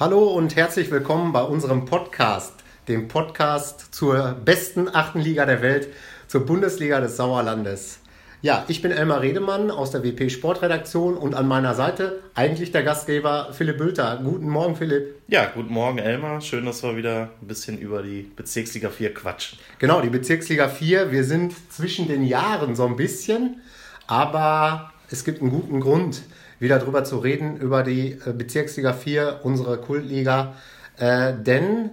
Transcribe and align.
Hallo 0.00 0.28
und 0.28 0.54
herzlich 0.54 0.92
willkommen 0.92 1.32
bei 1.32 1.42
unserem 1.42 1.84
Podcast, 1.84 2.52
dem 2.86 3.08
Podcast 3.08 3.92
zur 3.92 4.36
besten 4.44 4.88
achten 4.88 5.18
Liga 5.18 5.44
der 5.44 5.60
Welt, 5.60 5.88
zur 6.28 6.46
Bundesliga 6.46 7.00
des 7.00 7.16
Sauerlandes. 7.16 7.98
Ja, 8.40 8.64
ich 8.68 8.80
bin 8.80 8.92
Elmar 8.92 9.22
Redemann 9.22 9.72
aus 9.72 9.90
der 9.90 10.04
WP 10.04 10.30
Sportredaktion 10.30 11.16
und 11.16 11.34
an 11.34 11.48
meiner 11.48 11.74
Seite 11.74 12.20
eigentlich 12.36 12.70
der 12.70 12.84
Gastgeber 12.84 13.48
Philipp 13.50 13.78
Bülter. 13.78 14.20
Guten 14.22 14.48
Morgen, 14.48 14.76
Philipp. 14.76 15.16
Ja, 15.26 15.46
guten 15.46 15.72
Morgen, 15.72 15.98
Elmar. 15.98 16.42
Schön, 16.42 16.64
dass 16.64 16.84
wir 16.84 16.96
wieder 16.96 17.30
ein 17.42 17.48
bisschen 17.48 17.76
über 17.76 18.00
die 18.00 18.30
Bezirksliga 18.36 18.90
4 18.90 19.12
quatschen. 19.14 19.58
Genau, 19.80 20.00
die 20.00 20.10
Bezirksliga 20.10 20.68
4. 20.68 21.10
Wir 21.10 21.24
sind 21.24 21.56
zwischen 21.72 22.06
den 22.06 22.22
Jahren 22.22 22.76
so 22.76 22.86
ein 22.86 22.94
bisschen, 22.94 23.62
aber 24.06 24.92
es 25.10 25.24
gibt 25.24 25.42
einen 25.42 25.50
guten 25.50 25.80
Grund 25.80 26.22
wieder 26.58 26.78
drüber 26.78 27.04
zu 27.04 27.18
reden, 27.18 27.56
über 27.56 27.82
die 27.82 28.12
äh, 28.12 28.32
Bezirksliga 28.32 28.92
4, 28.92 29.40
unsere 29.42 29.78
Kultliga. 29.78 30.54
Äh, 30.96 31.34
denn 31.34 31.90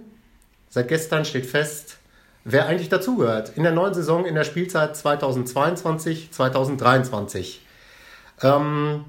seit 0.68 0.88
gestern 0.88 1.24
steht 1.24 1.46
fest, 1.46 1.98
wer 2.44 2.66
eigentlich 2.66 2.88
dazugehört. 2.88 3.52
In 3.56 3.62
der 3.62 3.72
neuen 3.72 3.94
Saison, 3.94 4.24
in 4.24 4.34
der 4.34 4.44
Spielzeit 4.44 4.96
2022, 4.96 6.30
2023. 6.30 7.64
Ähm, 8.42 9.04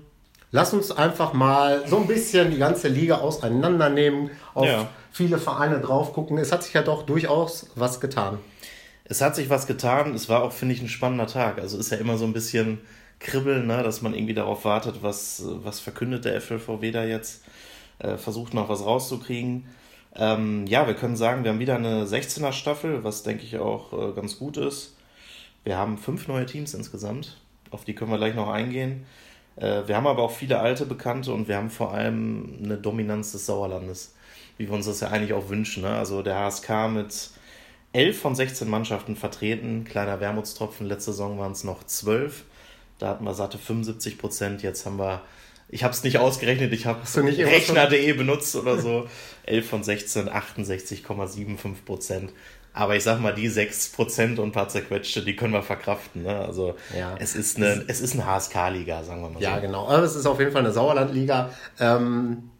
lass 0.52 0.74
uns 0.74 0.92
einfach 0.92 1.34
mal 1.34 1.88
so 1.88 1.98
ein 1.98 2.08
bisschen 2.08 2.52
die 2.52 2.58
ganze 2.58 2.88
Liga 2.88 3.18
auseinandernehmen, 3.18 4.32
auf 4.54 4.66
ja. 4.66 4.88
viele 5.12 5.38
Vereine 5.38 5.80
drauf 5.80 6.14
gucken. 6.14 6.38
Es 6.38 6.52
hat 6.52 6.64
sich 6.64 6.74
ja 6.74 6.82
doch 6.82 7.04
durchaus 7.04 7.68
was 7.76 8.00
getan. 8.00 8.40
Es 9.06 9.22
hat 9.22 9.36
sich 9.36 9.50
was 9.50 9.68
getan. 9.68 10.14
Es 10.14 10.30
war 10.30 10.44
auch, 10.44 10.52
finde 10.52 10.76
ich, 10.76 10.82
ein 10.82 10.90
spannender 10.90 11.28
Tag. 11.28 11.60
Also 11.60 11.78
ist 11.78 11.92
ja 11.92 11.98
immer 11.98 12.18
so 12.18 12.26
ein 12.26 12.34
bisschen 12.34 12.80
Kribbeln, 13.20 13.68
ne, 13.68 13.84
dass 13.84 14.02
man 14.02 14.14
irgendwie 14.14 14.34
darauf 14.34 14.66
wartet, 14.66 15.02
was, 15.02 15.44
was 15.46 15.80
verkündet 15.80 16.26
der 16.26 16.40
FLVW 16.40 16.92
da 16.92 17.04
jetzt, 17.04 17.44
äh, 18.00 18.18
versucht 18.18 18.54
noch 18.54 18.70
was 18.70 18.86
rauszukriegen. 18.86 19.66
Ähm, 20.16 20.66
ja, 20.68 20.88
wir 20.88 20.94
können 20.94 21.16
sagen, 21.16 21.44
wir 21.44 21.52
haben 21.52 21.60
wieder 21.60 21.76
eine 21.76 22.06
16er 22.06 22.52
Staffel, 22.52 23.04
was 23.04 23.24
denke 23.24 23.44
ich 23.44 23.58
auch 23.58 23.94
äh, 23.94 24.14
ganz 24.14 24.38
gut 24.38 24.58
ist. 24.58 24.96
Wir 25.64 25.78
haben 25.78 25.98
fünf 25.98 26.28
neue 26.28 26.46
Teams 26.46 26.74
insgesamt, 26.74 27.38
auf 27.72 27.86
die 27.86 27.94
können 27.94 28.12
wir 28.12 28.18
gleich 28.18 28.36
noch 28.36 28.50
eingehen. 28.50 29.06
Äh, 29.58 29.88
wir 29.88 29.96
haben 29.96 30.08
aber 30.08 30.24
auch 30.24 30.32
viele 30.32 30.60
alte 30.60 30.86
Bekannte 30.86 31.34
und 31.34 31.48
wir 31.48 31.58
haben 31.58 31.70
vor 31.70 31.94
allem 31.94 32.60
eine 32.64 32.78
Dominanz 32.78 33.32
des 33.32 33.46
Sauerlandes, 33.46 34.16
wie 34.58 34.68
wir 34.68 34.74
uns 34.74 34.86
das 34.86 35.02
ja 35.02 35.10
eigentlich 35.10 35.34
auch 35.34 35.50
wünschen. 35.50 35.84
Ne? 35.84 35.90
Also 35.90 36.22
der 36.22 36.40
HSK 36.40 36.90
mit 36.90 37.32
11 37.94 38.20
von 38.20 38.36
16 38.36 38.70
Mannschaften 38.70 39.16
vertreten, 39.16 39.84
kleiner 39.84 40.20
Wermutstropfen, 40.20 40.88
letzte 40.88 41.12
Saison 41.12 41.40
waren 41.40 41.52
es 41.52 41.64
noch 41.64 41.84
12. 41.84 42.44
Da 43.00 43.10
hatten 43.10 43.26
wir 43.26 43.34
satte 43.34 43.58
75 43.58 44.18
Prozent. 44.18 44.64
Jetzt 44.64 44.86
haben 44.86 44.98
wir, 44.98 45.22
ich 45.70 45.84
habe 45.84 45.94
es 45.94 46.04
nicht 46.04 46.18
ausgerechnet, 46.18 46.74
ich 46.74 46.86
habe 46.86 47.00
Rechner.de 47.16 48.14
benutzt 48.14 48.56
oder 48.56 48.80
so. 48.80 49.08
11 49.44 49.70
von 49.70 49.84
16, 49.84 50.30
68,75 50.30 51.86
Prozent. 51.86 52.34
Aber 52.74 52.96
ich 52.96 53.04
sag 53.04 53.20
mal, 53.20 53.34
die 53.34 53.50
6% 53.50 54.38
und 54.38 54.50
ein 54.50 54.52
paar 54.52 54.70
zerquetschte, 54.70 55.24
die 55.24 55.36
können 55.36 55.54
wir 55.54 55.64
verkraften. 55.64 56.24
Ne? 56.24 56.38
Also 56.38 56.76
ja. 56.96 57.16
es 57.20 57.36
ist 57.36 57.58
eine, 57.58 57.84
es 57.88 58.02
ist 58.02 58.14
eine 58.14 58.28
HSK-Liga, 58.28 59.04
sagen 59.04 59.22
wir 59.22 59.30
mal 59.30 59.40
so. 59.40 59.44
Ja, 59.44 59.58
genau. 59.58 59.88
Aber 59.88 60.04
es 60.04 60.16
ist 60.16 60.28
auf 60.28 60.40
jeden 60.40 60.52
Fall 60.52 60.62
eine 60.62 60.72
Sauerland-Liga. 60.72 61.50
Ähm, 61.80 62.52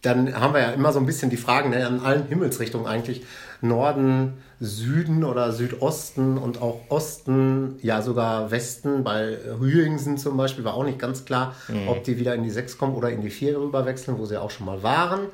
dann 0.00 0.34
haben 0.40 0.54
wir 0.54 0.60
ja 0.60 0.70
immer 0.70 0.92
so 0.92 1.00
ein 1.00 1.06
bisschen 1.06 1.28
die 1.28 1.36
Fragen 1.36 1.70
ne, 1.70 1.86
an 1.86 2.00
allen 2.00 2.28
Himmelsrichtungen 2.28 2.86
eigentlich. 2.86 3.24
Norden, 3.60 4.42
Süden 4.60 5.22
oder 5.24 5.52
Südosten 5.52 6.36
und 6.36 6.60
auch 6.60 6.80
Osten, 6.88 7.76
ja 7.80 8.02
sogar 8.02 8.50
Westen. 8.50 9.04
Bei 9.04 9.38
Rühlingsen 9.60 10.18
zum 10.18 10.36
Beispiel 10.36 10.64
war 10.64 10.74
auch 10.74 10.84
nicht 10.84 10.98
ganz 10.98 11.24
klar, 11.24 11.54
mhm. 11.68 11.88
ob 11.88 12.04
die 12.04 12.18
wieder 12.18 12.34
in 12.34 12.42
die 12.42 12.50
6 12.50 12.76
kommen 12.78 12.94
oder 12.94 13.10
in 13.10 13.20
die 13.20 13.30
4 13.30 13.58
rüberwechseln, 13.58 14.18
wo 14.18 14.26
sie 14.26 14.40
auch 14.40 14.50
schon 14.50 14.66
mal 14.66 14.82
waren. 14.82 15.26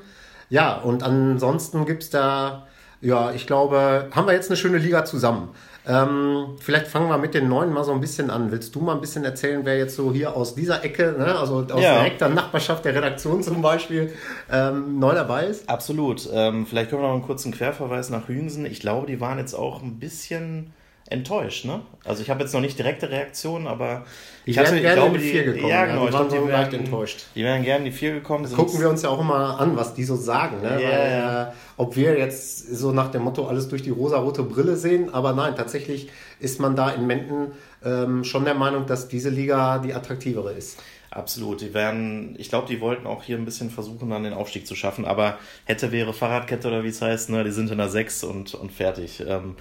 Ja, 0.50 0.76
und 0.76 1.02
ansonsten 1.02 1.86
gibt 1.86 2.02
es 2.02 2.10
da, 2.10 2.66
ja, 3.00 3.32
ich 3.32 3.46
glaube, 3.46 4.08
haben 4.12 4.26
wir 4.26 4.34
jetzt 4.34 4.50
eine 4.50 4.56
schöne 4.56 4.78
Liga 4.78 5.04
zusammen. 5.04 5.48
Ähm, 5.86 6.56
vielleicht 6.58 6.86
fangen 6.86 7.08
wir 7.08 7.18
mit 7.18 7.34
den 7.34 7.48
Neuen 7.48 7.72
mal 7.72 7.84
so 7.84 7.92
ein 7.92 8.00
bisschen 8.00 8.30
an. 8.30 8.50
Willst 8.50 8.74
du 8.74 8.80
mal 8.80 8.94
ein 8.94 9.00
bisschen 9.00 9.24
erzählen, 9.24 9.60
wer 9.64 9.76
jetzt 9.76 9.96
so 9.96 10.12
hier 10.12 10.34
aus 10.34 10.54
dieser 10.54 10.82
Ecke, 10.82 11.14
ne, 11.18 11.38
also 11.38 11.66
aus 11.70 11.82
ja. 11.82 11.98
direkter 11.98 12.28
Nachbarschaft 12.30 12.84
der 12.84 12.94
Redaktion 12.94 13.42
zum 13.42 13.60
Beispiel, 13.60 14.12
ähm, 14.50 14.98
neu 14.98 15.14
dabei 15.14 15.46
ist? 15.46 15.68
Absolut. 15.68 16.28
Ähm, 16.32 16.66
vielleicht 16.66 16.90
können 16.90 17.02
wir 17.02 17.08
noch 17.08 17.14
einen 17.14 17.22
kurzen 17.22 17.52
Querverweis 17.52 18.08
nach 18.08 18.28
Hüngsen. 18.28 18.64
Ich 18.64 18.80
glaube, 18.80 19.06
die 19.06 19.20
waren 19.20 19.38
jetzt 19.38 19.54
auch 19.54 19.82
ein 19.82 19.98
bisschen 19.98 20.72
enttäuscht, 21.10 21.64
ne? 21.66 21.80
Also 22.04 22.22
ich 22.22 22.30
habe 22.30 22.40
jetzt 22.42 22.54
noch 22.54 22.60
nicht 22.60 22.78
direkte 22.78 23.10
Reaktionen, 23.10 23.66
aber 23.66 24.04
die 24.46 24.52
ich 24.52 24.58
hatte, 24.58 24.80
gerne 24.80 24.94
glaube, 24.94 25.18
die 25.18 25.30
vier 25.30 25.44
gekommen. 25.44 25.68
Ja, 25.68 25.84
genau. 25.84 26.04
Ja, 26.04 26.06
die 26.06 26.12
waren 26.14 26.30
so 26.30 26.46
leicht 26.48 26.72
enttäuscht. 26.72 27.26
Die 27.34 27.44
wären 27.44 27.62
gerne 27.62 27.84
die 27.84 27.92
vier 27.92 28.12
gekommen. 28.12 28.50
Gucken 28.50 28.80
wir 28.80 28.88
uns 28.88 29.02
ja 29.02 29.10
auch 29.10 29.20
immer 29.20 29.60
an, 29.60 29.76
was 29.76 29.94
die 29.94 30.04
so 30.04 30.16
sagen, 30.16 30.62
ne? 30.62 30.78
Yeah. 30.80 30.90
Weil, 30.90 31.48
äh, 31.48 31.52
ob 31.76 31.96
wir 31.96 32.18
jetzt 32.18 32.74
so 32.74 32.92
nach 32.92 33.10
dem 33.10 33.22
Motto 33.22 33.46
alles 33.46 33.68
durch 33.68 33.82
die 33.82 33.90
rosa-rote 33.90 34.42
Brille 34.42 34.76
sehen, 34.76 35.12
aber 35.12 35.32
nein, 35.34 35.54
tatsächlich 35.56 36.08
ist 36.40 36.60
man 36.60 36.76
da 36.76 36.90
in 36.90 37.06
Menden 37.06 37.52
ähm, 37.84 38.24
schon 38.24 38.44
der 38.44 38.54
Meinung, 38.54 38.86
dass 38.86 39.08
diese 39.08 39.28
Liga 39.28 39.78
die 39.78 39.92
attraktivere 39.92 40.52
ist. 40.52 40.78
Absolut. 41.14 41.60
Die 41.60 41.72
werden, 41.74 42.34
ich 42.38 42.48
glaube, 42.48 42.66
die 42.66 42.80
wollten 42.80 43.06
auch 43.06 43.22
hier 43.22 43.36
ein 43.36 43.44
bisschen 43.44 43.70
versuchen, 43.70 44.10
dann 44.10 44.24
den 44.24 44.32
Aufstieg 44.32 44.66
zu 44.66 44.74
schaffen. 44.74 45.04
Aber 45.04 45.38
hätte, 45.64 45.92
wäre 45.92 46.12
Fahrradkette 46.12 46.66
oder 46.66 46.82
wie 46.82 46.88
es 46.88 47.00
heißt, 47.00 47.30
ne, 47.30 47.44
die 47.44 47.52
sind 47.52 47.70
in 47.70 47.78
der 47.78 47.88
6 47.88 48.24
und, 48.24 48.54
und 48.54 48.72
fertig. 48.72 49.22
Ähm, 49.26 49.54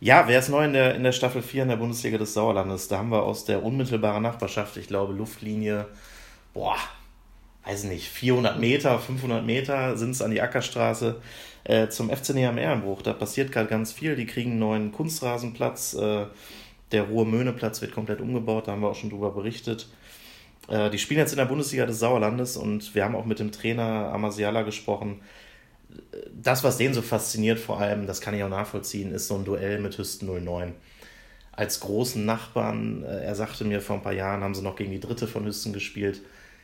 ja, 0.00 0.28
wer 0.28 0.38
ist 0.38 0.50
neu 0.50 0.66
in 0.66 0.74
der, 0.74 0.94
in 0.94 1.04
der 1.04 1.12
Staffel 1.12 1.40
4 1.40 1.62
in 1.62 1.70
der 1.70 1.76
Bundesliga 1.76 2.18
des 2.18 2.34
Sauerlandes? 2.34 2.88
Da 2.88 2.98
haben 2.98 3.08
wir 3.08 3.22
aus 3.22 3.46
der 3.46 3.64
unmittelbaren 3.64 4.22
Nachbarschaft, 4.22 4.76
ich 4.76 4.86
glaube, 4.86 5.14
Luftlinie, 5.14 5.86
boah, 6.52 6.76
weiß 7.64 7.84
nicht, 7.84 8.08
400 8.08 8.60
Meter, 8.60 8.98
500 8.98 9.46
Meter 9.46 9.96
sind 9.96 10.10
es 10.10 10.20
an 10.20 10.30
die 10.30 10.42
Ackerstraße 10.42 11.22
äh, 11.64 11.88
zum 11.88 12.10
FC 12.10 12.36
am 12.46 12.58
Ehrenbruch. 12.58 13.00
Da 13.00 13.14
passiert 13.14 13.50
gerade 13.50 13.68
ganz 13.68 13.92
viel. 13.92 14.14
Die 14.14 14.26
kriegen 14.26 14.50
einen 14.52 14.60
neuen 14.60 14.92
Kunstrasenplatz. 14.92 15.94
Äh, 15.94 16.26
der 16.92 17.02
Ruhr-Möhne-Platz 17.04 17.80
wird 17.80 17.92
komplett 17.92 18.20
umgebaut, 18.20 18.66
da 18.66 18.72
haben 18.72 18.80
wir 18.80 18.88
auch 18.88 18.94
schon 18.94 19.10
drüber 19.10 19.30
berichtet. 19.30 19.88
Äh, 20.68 20.90
die 20.90 20.98
spielen 20.98 21.20
jetzt 21.20 21.32
in 21.32 21.38
der 21.38 21.46
Bundesliga 21.46 21.86
des 21.86 21.98
Sauerlandes 21.98 22.56
und 22.56 22.94
wir 22.94 23.04
haben 23.04 23.16
auch 23.16 23.24
mit 23.24 23.38
dem 23.38 23.52
Trainer 23.52 24.12
Amasiala 24.12 24.62
gesprochen. 24.62 25.20
Das, 26.32 26.62
was 26.64 26.76
den 26.76 26.94
so 26.94 27.02
fasziniert, 27.02 27.58
vor 27.58 27.80
allem, 27.80 28.06
das 28.06 28.20
kann 28.20 28.34
ich 28.34 28.42
auch 28.42 28.48
nachvollziehen, 28.48 29.12
ist 29.12 29.28
so 29.28 29.36
ein 29.36 29.44
Duell 29.44 29.80
mit 29.80 29.96
Hüsten 29.98 30.28
09. 30.44 30.74
Als 31.52 31.80
großen 31.80 32.24
Nachbarn, 32.24 33.02
äh, 33.02 33.24
er 33.24 33.34
sagte 33.34 33.64
mir 33.64 33.80
vor 33.80 33.96
ein 33.96 34.02
paar 34.02 34.12
Jahren, 34.12 34.42
haben 34.44 34.54
sie 34.54 34.62
noch 34.62 34.76
gegen 34.76 34.92
die 34.92 35.00
dritte 35.00 35.26
von 35.26 35.44
Hüsten 35.44 35.72
gespielt. 35.72 36.22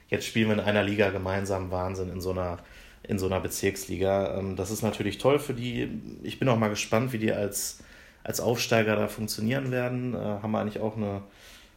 Jetzt 0.08 0.26
spielen 0.26 0.48
wir 0.48 0.54
in 0.54 0.60
einer 0.60 0.84
Liga 0.84 1.10
gemeinsam 1.10 1.70
Wahnsinn 1.70 2.10
in 2.10 2.20
so 2.20 2.30
einer, 2.30 2.58
in 3.02 3.18
so 3.18 3.26
einer 3.26 3.40
Bezirksliga. 3.40 4.38
Ähm, 4.38 4.56
das 4.56 4.70
ist 4.70 4.82
natürlich 4.82 5.18
toll 5.18 5.38
für 5.38 5.54
die. 5.54 5.88
Ich 6.22 6.38
bin 6.38 6.48
auch 6.48 6.58
mal 6.58 6.68
gespannt, 6.68 7.12
wie 7.12 7.18
die 7.18 7.32
als, 7.32 7.78
als 8.22 8.40
Aufsteiger 8.40 8.96
da 8.96 9.08
funktionieren 9.08 9.70
werden. 9.72 10.14
Äh, 10.14 10.18
haben 10.18 10.52
wir 10.52 10.60
eigentlich 10.60 10.80
auch 10.80 10.96
eine, 10.96 11.22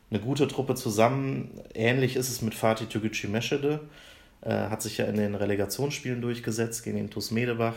eine 0.09 0.19
gute 0.19 0.47
Truppe 0.47 0.75
zusammen. 0.75 1.51
Ähnlich 1.73 2.15
ist 2.15 2.29
es 2.29 2.41
mit 2.41 2.55
Fatih 2.55 2.87
Türkgücü 2.87 3.27
Meschede. 3.27 3.81
Äh, 4.41 4.51
hat 4.51 4.81
sich 4.81 4.97
ja 4.97 5.05
in 5.05 5.15
den 5.15 5.35
Relegationsspielen 5.35 6.21
durchgesetzt 6.21 6.83
gegen 6.83 6.97
den 6.97 7.09
TuS 7.09 7.31
Medebach. 7.31 7.75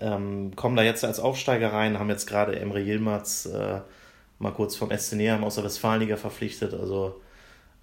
Ähm, 0.00 0.54
kommen 0.56 0.76
da 0.76 0.82
jetzt 0.82 1.04
als 1.04 1.20
Aufsteiger 1.20 1.72
rein, 1.72 1.98
haben 1.98 2.10
jetzt 2.10 2.26
gerade 2.26 2.58
Emre 2.58 2.80
Yilmaz 2.80 3.46
äh, 3.46 3.80
mal 4.38 4.50
kurz 4.50 4.74
vom 4.76 4.90
SC 4.90 5.14
Neheim 5.14 5.44
aus 5.44 5.54
der 5.54 5.64
Westfalenliga 5.64 6.16
verpflichtet. 6.16 6.74
Also 6.74 7.20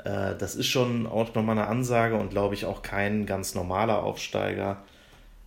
äh, 0.04 0.36
das 0.38 0.56
ist 0.56 0.68
schon 0.68 1.08
auch 1.08 1.34
nochmal 1.34 1.58
eine 1.58 1.68
Ansage 1.68 2.16
und 2.16 2.30
glaube 2.30 2.56
ich 2.56 2.66
auch 2.66 2.82
kein 2.82 3.26
ganz 3.26 3.56
normaler 3.56 4.04
Aufsteiger. 4.04 4.84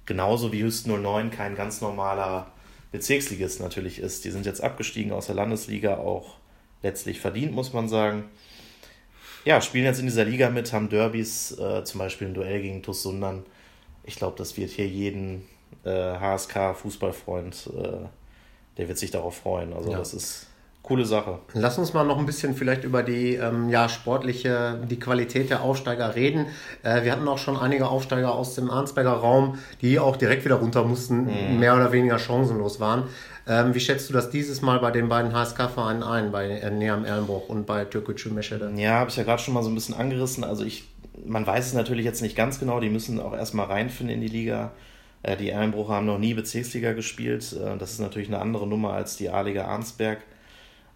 Genauso 0.06 0.52
wie 0.52 0.62
Hüsten 0.62 0.92
09 1.00 1.30
kein 1.30 1.54
ganz 1.54 1.80
normaler 1.80 2.46
Bezirksligist 2.92 3.60
natürlich 3.60 3.98
ist. 3.98 4.24
Die 4.24 4.30
sind 4.30 4.46
jetzt 4.46 4.62
abgestiegen 4.62 5.12
aus 5.12 5.26
der 5.26 5.34
Landesliga, 5.34 5.98
auch 5.98 6.36
letztlich 6.84 7.20
verdient, 7.20 7.52
muss 7.52 7.72
man 7.72 7.88
sagen. 7.88 8.24
Ja, 9.44 9.60
spielen 9.60 9.84
jetzt 9.84 9.98
in 9.98 10.06
dieser 10.06 10.24
Liga 10.24 10.50
mit, 10.50 10.72
haben 10.72 10.88
Derbys, 10.88 11.58
äh, 11.58 11.82
zum 11.82 11.98
Beispiel 11.98 12.28
ein 12.28 12.34
Duell 12.34 12.62
gegen 12.62 12.82
TuS 12.82 13.02
Sundern. 13.02 13.42
Ich 14.04 14.16
glaube, 14.16 14.38
das 14.38 14.56
wird 14.56 14.70
hier 14.70 14.86
jeden 14.86 15.46
äh, 15.84 15.90
HSK-Fußballfreund, 15.90 17.70
äh, 17.76 18.06
der 18.78 18.88
wird 18.88 18.98
sich 18.98 19.10
darauf 19.10 19.36
freuen. 19.36 19.72
Also 19.72 19.90
ja. 19.90 19.98
das 19.98 20.14
ist 20.14 20.46
coole 20.82 21.06
Sache. 21.06 21.38
Lass 21.54 21.78
uns 21.78 21.94
mal 21.94 22.04
noch 22.04 22.18
ein 22.18 22.26
bisschen 22.26 22.54
vielleicht 22.54 22.84
über 22.84 23.02
die 23.02 23.34
ähm, 23.34 23.70
ja, 23.70 23.88
sportliche, 23.88 24.78
die 24.88 24.98
Qualität 24.98 25.48
der 25.48 25.62
Aufsteiger 25.62 26.14
reden. 26.14 26.46
Äh, 26.82 27.04
wir 27.04 27.12
hatten 27.12 27.26
auch 27.26 27.38
schon 27.38 27.56
einige 27.56 27.88
Aufsteiger 27.88 28.34
aus 28.34 28.54
dem 28.54 28.70
Arnsberger 28.70 29.12
Raum, 29.12 29.58
die 29.80 29.98
auch 29.98 30.16
direkt 30.16 30.44
wieder 30.44 30.56
runter 30.56 30.84
mussten, 30.84 31.24
mhm. 31.24 31.58
mehr 31.58 31.74
oder 31.74 31.90
weniger 31.92 32.18
chancenlos 32.18 32.80
waren. 32.80 33.04
Ähm, 33.46 33.74
wie 33.74 33.80
schätzt 33.80 34.08
du 34.08 34.14
das 34.14 34.30
dieses 34.30 34.62
Mal 34.62 34.78
bei 34.78 34.90
den 34.90 35.08
beiden 35.08 35.32
HSK-Vereinen 35.32 36.02
ein, 36.02 36.32
bei 36.32 36.48
äh, 36.48 36.70
Neam 36.70 37.04
Erlenbruch 37.04 37.48
und 37.48 37.66
bei 37.66 37.84
Türkgücü 37.84 38.30
Meschede? 38.30 38.72
Ja, 38.76 39.00
habe 39.00 39.10
ich 39.10 39.16
ja 39.16 39.24
gerade 39.24 39.42
schon 39.42 39.52
mal 39.52 39.62
so 39.62 39.68
ein 39.68 39.74
bisschen 39.74 39.94
angerissen. 39.94 40.44
Also 40.44 40.64
ich, 40.64 40.84
man 41.26 41.46
weiß 41.46 41.66
es 41.66 41.74
natürlich 41.74 42.06
jetzt 42.06 42.22
nicht 42.22 42.36
ganz 42.36 42.58
genau, 42.58 42.80
die 42.80 42.88
müssen 42.88 43.20
auch 43.20 43.34
erstmal 43.34 43.66
reinfinden 43.66 44.14
in 44.14 44.22
die 44.22 44.28
Liga. 44.28 44.72
Äh, 45.22 45.36
die 45.36 45.50
Erlenbrucher 45.50 45.94
haben 45.94 46.06
noch 46.06 46.18
nie 46.18 46.32
Bezirksliga 46.32 46.92
gespielt. 46.92 47.52
Äh, 47.52 47.76
das 47.76 47.92
ist 47.92 48.00
natürlich 48.00 48.28
eine 48.28 48.38
andere 48.38 48.66
Nummer 48.66 48.94
als 48.94 49.16
die 49.16 49.28
A-Liga 49.28 49.66
Arnsberg. 49.66 50.18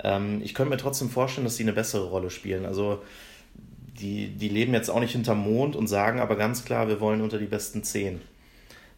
Ähm, 0.02 0.40
ich 0.42 0.54
könnte 0.54 0.70
mir 0.70 0.78
trotzdem 0.78 1.10
vorstellen, 1.10 1.44
dass 1.44 1.56
sie 1.56 1.64
eine 1.64 1.74
bessere 1.74 2.06
Rolle 2.06 2.30
spielen. 2.30 2.64
Also 2.64 3.02
die, 4.00 4.28
die 4.28 4.48
leben 4.48 4.72
jetzt 4.72 4.88
auch 4.88 5.00
nicht 5.00 5.12
hinterm 5.12 5.40
Mond 5.40 5.76
und 5.76 5.86
sagen 5.86 6.20
aber 6.20 6.36
ganz 6.36 6.64
klar, 6.64 6.88
wir 6.88 7.00
wollen 7.00 7.20
unter 7.20 7.38
die 7.38 7.46
besten 7.46 7.82
zehn. 7.82 8.20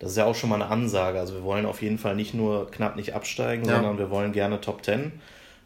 Das 0.01 0.13
ist 0.13 0.17
ja 0.17 0.25
auch 0.25 0.35
schon 0.35 0.49
mal 0.49 0.61
eine 0.61 0.71
Ansage. 0.71 1.21
Also 1.21 1.35
wir 1.35 1.45
wollen 1.45 1.67
auf 1.67 1.83
jeden 1.83 1.99
Fall 1.99 2.17
nicht 2.17 2.35
nur 2.35 2.71
knapp 2.71 2.97
nicht 2.97 3.15
absteigen, 3.15 3.67
ja. 3.67 3.77
sondern 3.77 3.99
wir 3.99 4.11
wollen 4.11 4.33
gerne 4.33 4.61
Top 4.61 4.85
10. 4.85 5.13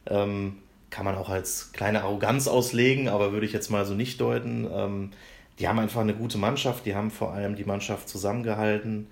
Ähm, 0.06 0.58
kann 0.90 1.04
man 1.04 1.16
auch 1.16 1.30
als 1.30 1.72
kleine 1.72 2.02
Arroganz 2.02 2.46
auslegen, 2.48 3.08
aber 3.08 3.32
würde 3.32 3.46
ich 3.46 3.52
jetzt 3.52 3.70
mal 3.70 3.86
so 3.86 3.94
nicht 3.94 4.20
deuten. 4.20 4.68
Ähm, 4.72 5.10
die 5.58 5.68
haben 5.68 5.78
einfach 5.78 6.00
eine 6.00 6.14
gute 6.14 6.36
Mannschaft, 6.36 6.84
die 6.84 6.96
haben 6.96 7.12
vor 7.12 7.32
allem 7.32 7.54
die 7.54 7.64
Mannschaft 7.64 8.08
zusammengehalten, 8.08 9.06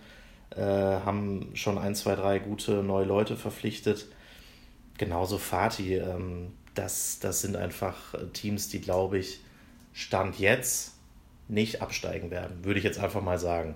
äh, 0.51 0.61
haben 0.61 1.51
schon 1.55 1.79
ein, 1.79 1.95
zwei, 1.95 2.17
drei 2.17 2.41
gute 2.41 2.83
neue 2.83 3.05
Leute 3.05 3.37
verpflichtet. 3.37 4.07
Genauso 4.99 5.39
Fatih. 5.39 5.95
Ähm, 5.95 6.53
das, 6.75 7.21
das 7.21 7.43
sind 7.43 7.55
einfach 7.55 8.15
Teams, 8.33 8.69
die, 8.69 8.81
glaube 8.81 9.19
ich, 9.19 9.41
Stand 9.93 10.39
jetzt 10.39 10.95
nicht 11.49 11.83
absteigen 11.83 12.31
werden, 12.31 12.65
würde 12.65 12.79
ich 12.79 12.85
jetzt 12.85 12.99
einfach 12.99 13.23
mal 13.23 13.39
sagen. 13.39 13.75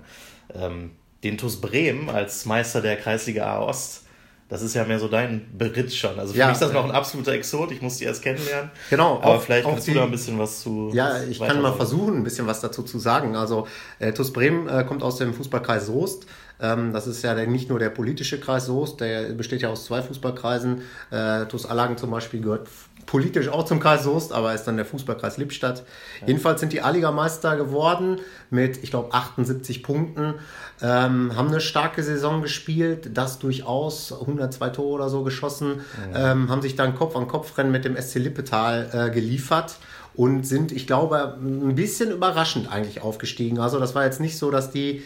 Ähm, 0.53 0.91
den 1.23 1.37
TuS 1.37 1.61
Bremen 1.61 2.09
als 2.09 2.45
Meister 2.45 2.81
der 2.81 2.97
Kreisliga 2.97 3.45
A 3.45 3.59
Ost 3.61 4.03
das 4.49 4.61
ist 4.61 4.75
ja 4.75 4.85
mehr 4.85 4.97
so 4.97 5.09
dein 5.09 5.45
Beritt 5.57 5.93
schon. 5.93 6.17
Also 6.17 6.31
für 6.31 6.39
ja, 6.39 6.45
mich 6.45 6.53
ist 6.53 6.61
das 6.61 6.71
noch 6.71 6.85
ein 6.85 6.91
absoluter 6.91 7.33
Exot. 7.33 7.71
Ich 7.71 7.81
muss 7.81 7.97
die 7.97 8.05
erst 8.05 8.21
kennenlernen. 8.21 8.71
Genau. 8.89 9.17
Aber 9.17 9.35
auch, 9.35 9.41
vielleicht 9.41 9.67
kannst 9.67 9.87
die, 9.87 9.91
du 9.91 9.99
da 9.99 10.05
ein 10.05 10.11
bisschen 10.11 10.39
was 10.39 10.61
zu. 10.61 10.89
Ja, 10.93 11.21
ich 11.23 11.39
kann 11.39 11.61
mal 11.61 11.73
versuchen, 11.73 12.15
ein 12.15 12.23
bisschen 12.23 12.47
was 12.47 12.61
dazu 12.61 12.83
zu 12.83 12.97
sagen. 12.97 13.35
Also 13.35 13.67
äh, 13.99 14.13
TuS 14.13 14.31
Bremen 14.31 14.69
äh, 14.69 14.85
kommt 14.87 15.03
aus 15.03 15.17
dem 15.17 15.33
Fußballkreis 15.33 15.87
Soest. 15.87 16.27
Ähm, 16.61 16.93
das 16.93 17.07
ist 17.07 17.23
ja 17.23 17.33
nicht 17.45 17.69
nur 17.69 17.77
der 17.77 17.89
politische 17.89 18.39
Kreis 18.39 18.67
Soest, 18.67 19.01
der 19.01 19.33
besteht 19.33 19.61
ja 19.61 19.69
aus 19.69 19.83
zwei 19.85 20.01
Fußballkreisen. 20.01 20.81
Äh, 21.11 21.45
TuS 21.47 21.65
Allagen 21.65 21.97
zum 21.97 22.11
Beispiel 22.11 22.39
gehört 22.39 22.69
politisch 23.07 23.47
auch 23.47 23.65
zum 23.65 23.79
Kreis 23.79 24.03
Soest, 24.03 24.31
aber 24.31 24.53
ist 24.53 24.65
dann 24.65 24.75
der 24.75 24.85
Fußballkreis 24.85 25.37
Lippstadt. 25.37 25.83
Ja. 26.21 26.27
Jedenfalls 26.27 26.59
sind 26.59 26.73
die 26.73 26.81
A-Liga-Meister 26.81 27.57
geworden 27.57 28.19
mit, 28.51 28.83
ich 28.83 28.91
glaube, 28.91 29.13
78 29.13 29.81
Punkten. 29.81 30.35
Ähm, 30.81 31.35
haben 31.35 31.47
eine 31.47 31.61
starke 31.61 32.03
Saison 32.03 32.43
gespielt, 32.43 33.09
das 33.13 33.39
durchaus 33.39 34.11
102 34.11 34.69
Tore 34.69 34.93
oder 34.93 35.09
so 35.09 35.23
geschossen, 35.23 35.77
mhm. 35.77 35.81
ähm, 36.13 36.49
haben 36.49 36.61
sich 36.61 36.75
dann 36.75 36.93
Kopf 36.93 37.15
an 37.15 37.27
Kopf 37.27 37.57
Rennen 37.57 37.71
mit 37.71 37.85
dem 37.85 37.99
SC 37.99 38.15
Lippetal 38.15 38.89
äh, 38.93 39.09
geliefert 39.09 39.77
und 40.13 40.45
sind, 40.45 40.71
ich 40.71 40.85
glaube, 40.85 41.37
ein 41.41 41.75
bisschen 41.75 42.11
überraschend 42.11 42.71
eigentlich 42.71 43.01
aufgestiegen. 43.01 43.59
Also 43.59 43.79
das 43.79 43.95
war 43.95 44.03
jetzt 44.03 44.19
nicht 44.19 44.37
so, 44.37 44.51
dass 44.51 44.69
die 44.69 45.03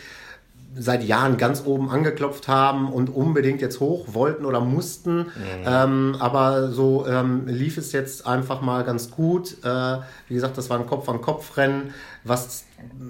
seit 0.74 1.04
Jahren 1.04 1.38
ganz 1.38 1.64
oben 1.66 1.90
angeklopft 1.90 2.48
haben 2.48 2.92
und 2.92 3.10
unbedingt 3.10 3.62
jetzt 3.62 3.80
hoch 3.80 4.14
wollten 4.14 4.46
oder 4.46 4.62
mussten. 4.62 5.18
Mhm. 5.18 5.26
Ähm, 5.66 6.16
aber 6.20 6.72
so 6.72 7.06
ähm, 7.08 7.46
lief 7.48 7.78
es 7.78 7.92
jetzt 7.92 8.26
einfach 8.26 8.62
mal 8.62 8.84
ganz 8.84 9.12
gut. 9.12 9.58
Äh, 9.64 9.98
wie 10.28 10.34
gesagt, 10.34 10.58
das 10.58 10.70
war 10.70 10.80
ein 10.80 10.86
Kopf-an-Kopf-Rennen. 10.86 11.94
Was 12.24 12.66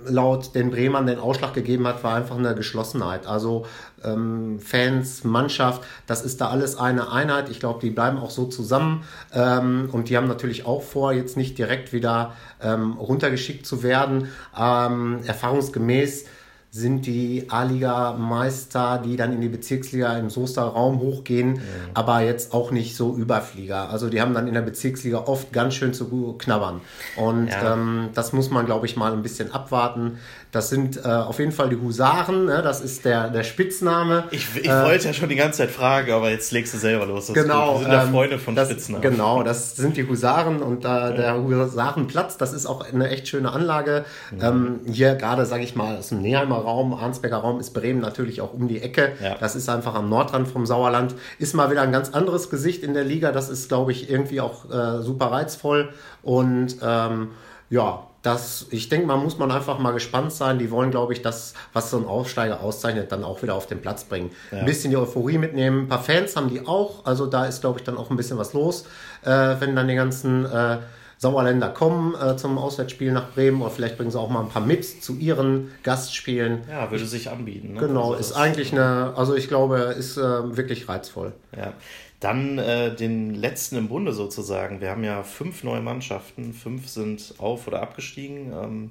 laut 0.05 0.55
den 0.55 0.71
Bremern 0.71 1.05
den 1.05 1.19
Ausschlag 1.19 1.53
gegeben 1.53 1.85
hat, 1.85 2.03
war 2.03 2.15
einfach 2.15 2.37
eine 2.37 2.55
Geschlossenheit. 2.55 3.27
Also 3.27 3.65
ähm, 4.03 4.59
Fans, 4.59 5.23
Mannschaft, 5.23 5.83
das 6.07 6.23
ist 6.23 6.41
da 6.41 6.49
alles 6.49 6.77
eine 6.77 7.11
Einheit. 7.11 7.49
Ich 7.49 7.59
glaube, 7.59 7.79
die 7.79 7.91
bleiben 7.91 8.17
auch 8.17 8.31
so 8.31 8.45
zusammen. 8.45 9.03
Ähm, 9.33 9.89
und 9.91 10.09
die 10.09 10.17
haben 10.17 10.27
natürlich 10.27 10.65
auch 10.65 10.81
vor, 10.81 11.13
jetzt 11.13 11.37
nicht 11.37 11.57
direkt 11.57 11.93
wieder 11.93 12.33
ähm, 12.61 12.93
runtergeschickt 12.93 13.65
zu 13.65 13.83
werden. 13.83 14.29
Ähm, 14.57 15.19
erfahrungsgemäß 15.25 16.25
sind 16.73 17.05
die 17.05 17.47
A-Liga-Meister, 17.49 19.01
die 19.03 19.17
dann 19.17 19.33
in 19.33 19.41
die 19.41 19.49
Bezirksliga 19.49 20.17
im 20.17 20.29
Soester 20.29 20.61
Raum 20.61 20.99
hochgehen, 20.99 21.55
ja. 21.55 21.61
aber 21.93 22.21
jetzt 22.21 22.53
auch 22.53 22.71
nicht 22.71 22.95
so 22.95 23.13
Überflieger. 23.13 23.89
Also 23.89 24.09
die 24.09 24.21
haben 24.21 24.33
dann 24.33 24.47
in 24.47 24.53
der 24.53 24.61
Bezirksliga 24.61 25.17
oft 25.25 25.51
ganz 25.51 25.73
schön 25.73 25.93
zu 25.93 26.33
knabbern. 26.37 26.79
Und 27.17 27.49
ja. 27.49 27.73
ähm, 27.73 28.09
das 28.13 28.31
muss 28.31 28.51
man, 28.51 28.65
glaube 28.65 28.85
ich, 28.85 28.95
mal 28.95 29.11
ein 29.11 29.21
bisschen 29.21 29.51
abwarten. 29.51 30.19
Das 30.51 30.69
sind 30.69 30.97
äh, 30.97 31.07
auf 31.07 31.39
jeden 31.39 31.53
Fall 31.53 31.69
die 31.69 31.77
Husaren, 31.77 32.45
ne? 32.45 32.61
das 32.61 32.81
ist 32.81 33.05
der, 33.05 33.29
der 33.29 33.43
Spitzname. 33.43 34.25
Ich, 34.31 34.47
ich 34.55 34.67
äh, 34.67 34.83
wollte 34.83 35.07
ja 35.07 35.13
schon 35.13 35.29
die 35.29 35.37
ganze 35.37 35.59
Zeit 35.59 35.71
fragen, 35.71 36.11
aber 36.11 36.29
jetzt 36.29 36.51
legst 36.51 36.73
du 36.73 36.77
selber 36.77 37.05
los. 37.05 37.27
Das 37.27 37.35
genau. 37.35 37.75
Wir 37.75 37.83
sind 37.83 37.91
ja 37.93 38.03
ähm, 38.03 38.11
Freunde 38.11 38.37
von 38.37 38.55
das, 38.55 38.69
Spitznamen. 38.69 39.01
Genau, 39.01 39.43
das 39.43 39.77
sind 39.77 39.95
die 39.95 40.05
Husaren 40.05 40.61
und 40.61 40.83
äh, 40.83 41.15
der 41.15 41.41
Husarenplatz, 41.41 42.35
das 42.35 42.51
ist 42.51 42.65
auch 42.65 42.81
eine 42.81 43.09
echt 43.09 43.29
schöne 43.29 43.51
Anlage. 43.51 44.03
Mhm. 44.31 44.41
Ähm, 44.41 44.79
hier 44.91 45.15
gerade, 45.15 45.45
sage 45.45 45.63
ich 45.63 45.75
mal, 45.75 45.97
aus 45.97 46.09
dem 46.09 46.21
Neheimer 46.21 46.57
Raum, 46.57 46.93
Arnsberger 46.93 47.37
Raum 47.37 47.61
ist 47.61 47.71
Bremen 47.71 48.01
natürlich 48.01 48.41
auch 48.41 48.53
um 48.53 48.67
die 48.67 48.81
Ecke. 48.81 49.13
Ja. 49.23 49.35
Das 49.39 49.55
ist 49.55 49.69
einfach 49.69 49.95
am 49.95 50.09
Nordrand 50.09 50.49
vom 50.49 50.65
Sauerland. 50.65 51.15
Ist 51.39 51.53
mal 51.55 51.71
wieder 51.71 51.81
ein 51.81 51.93
ganz 51.93 52.09
anderes 52.09 52.49
Gesicht 52.49 52.83
in 52.83 52.93
der 52.93 53.05
Liga. 53.05 53.31
Das 53.31 53.47
ist, 53.47 53.69
glaube 53.69 53.93
ich, 53.93 54.09
irgendwie 54.09 54.41
auch 54.41 54.69
äh, 54.69 55.01
super 55.01 55.27
reizvoll 55.27 55.93
und 56.23 56.75
ähm, 56.83 57.29
ja, 57.69 58.03
das, 58.21 58.67
ich 58.69 58.89
denke, 58.89 59.07
man 59.07 59.21
muss 59.23 59.37
man 59.39 59.51
einfach 59.51 59.79
mal 59.79 59.91
gespannt 59.91 60.31
sein. 60.31 60.59
Die 60.59 60.69
wollen, 60.69 60.91
glaube 60.91 61.13
ich, 61.13 61.21
das, 61.21 61.53
was 61.73 61.89
so 61.89 61.97
ein 61.97 62.05
Aufsteiger 62.05 62.61
auszeichnet, 62.61 63.11
dann 63.11 63.23
auch 63.23 63.41
wieder 63.41 63.55
auf 63.55 63.65
den 63.65 63.81
Platz 63.81 64.03
bringen. 64.03 64.31
Ja. 64.51 64.59
Ein 64.59 64.65
bisschen 64.65 64.91
die 64.91 64.97
Euphorie 64.97 65.39
mitnehmen. 65.39 65.81
Ein 65.81 65.87
paar 65.87 66.03
Fans 66.03 66.35
haben 66.35 66.49
die 66.49 66.65
auch. 66.67 67.05
Also 67.05 67.25
da 67.25 67.45
ist, 67.45 67.61
glaube 67.61 67.79
ich, 67.79 67.85
dann 67.85 67.97
auch 67.97 68.11
ein 68.11 68.17
bisschen 68.17 68.37
was 68.37 68.53
los, 68.53 68.85
äh, 69.23 69.55
wenn 69.59 69.75
dann 69.75 69.87
die 69.87 69.95
ganzen 69.95 70.45
äh, 70.45 70.77
Sauerländer 71.17 71.69
kommen 71.69 72.15
äh, 72.15 72.35
zum 72.35 72.57
Auswärtsspiel 72.57 73.11
nach 73.11 73.29
Bremen 73.29 73.61
oder 73.61 73.69
vielleicht 73.69 73.97
bringen 73.97 74.09
sie 74.09 74.19
auch 74.19 74.29
mal 74.29 74.41
ein 74.41 74.49
paar 74.49 74.65
mit 74.65 75.03
zu 75.03 75.15
ihren 75.17 75.71
Gastspielen. 75.83 76.61
Ja, 76.67 76.89
würde 76.89 77.05
sich 77.05 77.29
anbieten. 77.29 77.73
Ne? 77.73 77.79
Genau, 77.79 78.13
also 78.13 78.19
ist 78.19 78.33
eigentlich 78.33 78.71
eine, 78.71 79.13
also 79.15 79.35
ich 79.35 79.47
glaube, 79.47 79.77
ist 79.97 80.17
äh, 80.17 80.57
wirklich 80.57 80.89
reizvoll. 80.89 81.33
Ja. 81.55 81.73
Dann 82.21 82.59
äh, 82.59 82.95
den 82.95 83.33
letzten 83.33 83.77
im 83.77 83.87
Bunde 83.87 84.13
sozusagen. 84.13 84.79
Wir 84.79 84.91
haben 84.91 85.03
ja 85.03 85.23
fünf 85.23 85.63
neue 85.63 85.81
Mannschaften, 85.81 86.53
fünf 86.53 86.87
sind 86.87 87.33
auf- 87.39 87.67
oder 87.67 87.81
abgestiegen. 87.81 88.53
Ähm, 88.53 88.89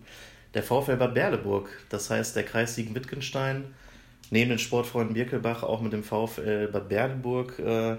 der 0.52 0.64
VfL 0.64 0.96
Bad 0.96 1.14
Berleburg, 1.14 1.68
das 1.90 2.10
heißt 2.10 2.34
der 2.34 2.42
Kreis 2.42 2.74
Siegen-Wittgenstein, 2.74 3.66
neben 4.30 4.50
den 4.50 4.58
Sportfreunden 4.58 5.14
Birkelbach 5.14 5.62
auch 5.62 5.80
mit 5.80 5.92
dem 5.92 6.02
VfL 6.02 6.68
Bad 6.72 6.88
Berleburg 6.88 7.56
äh, 7.60 7.98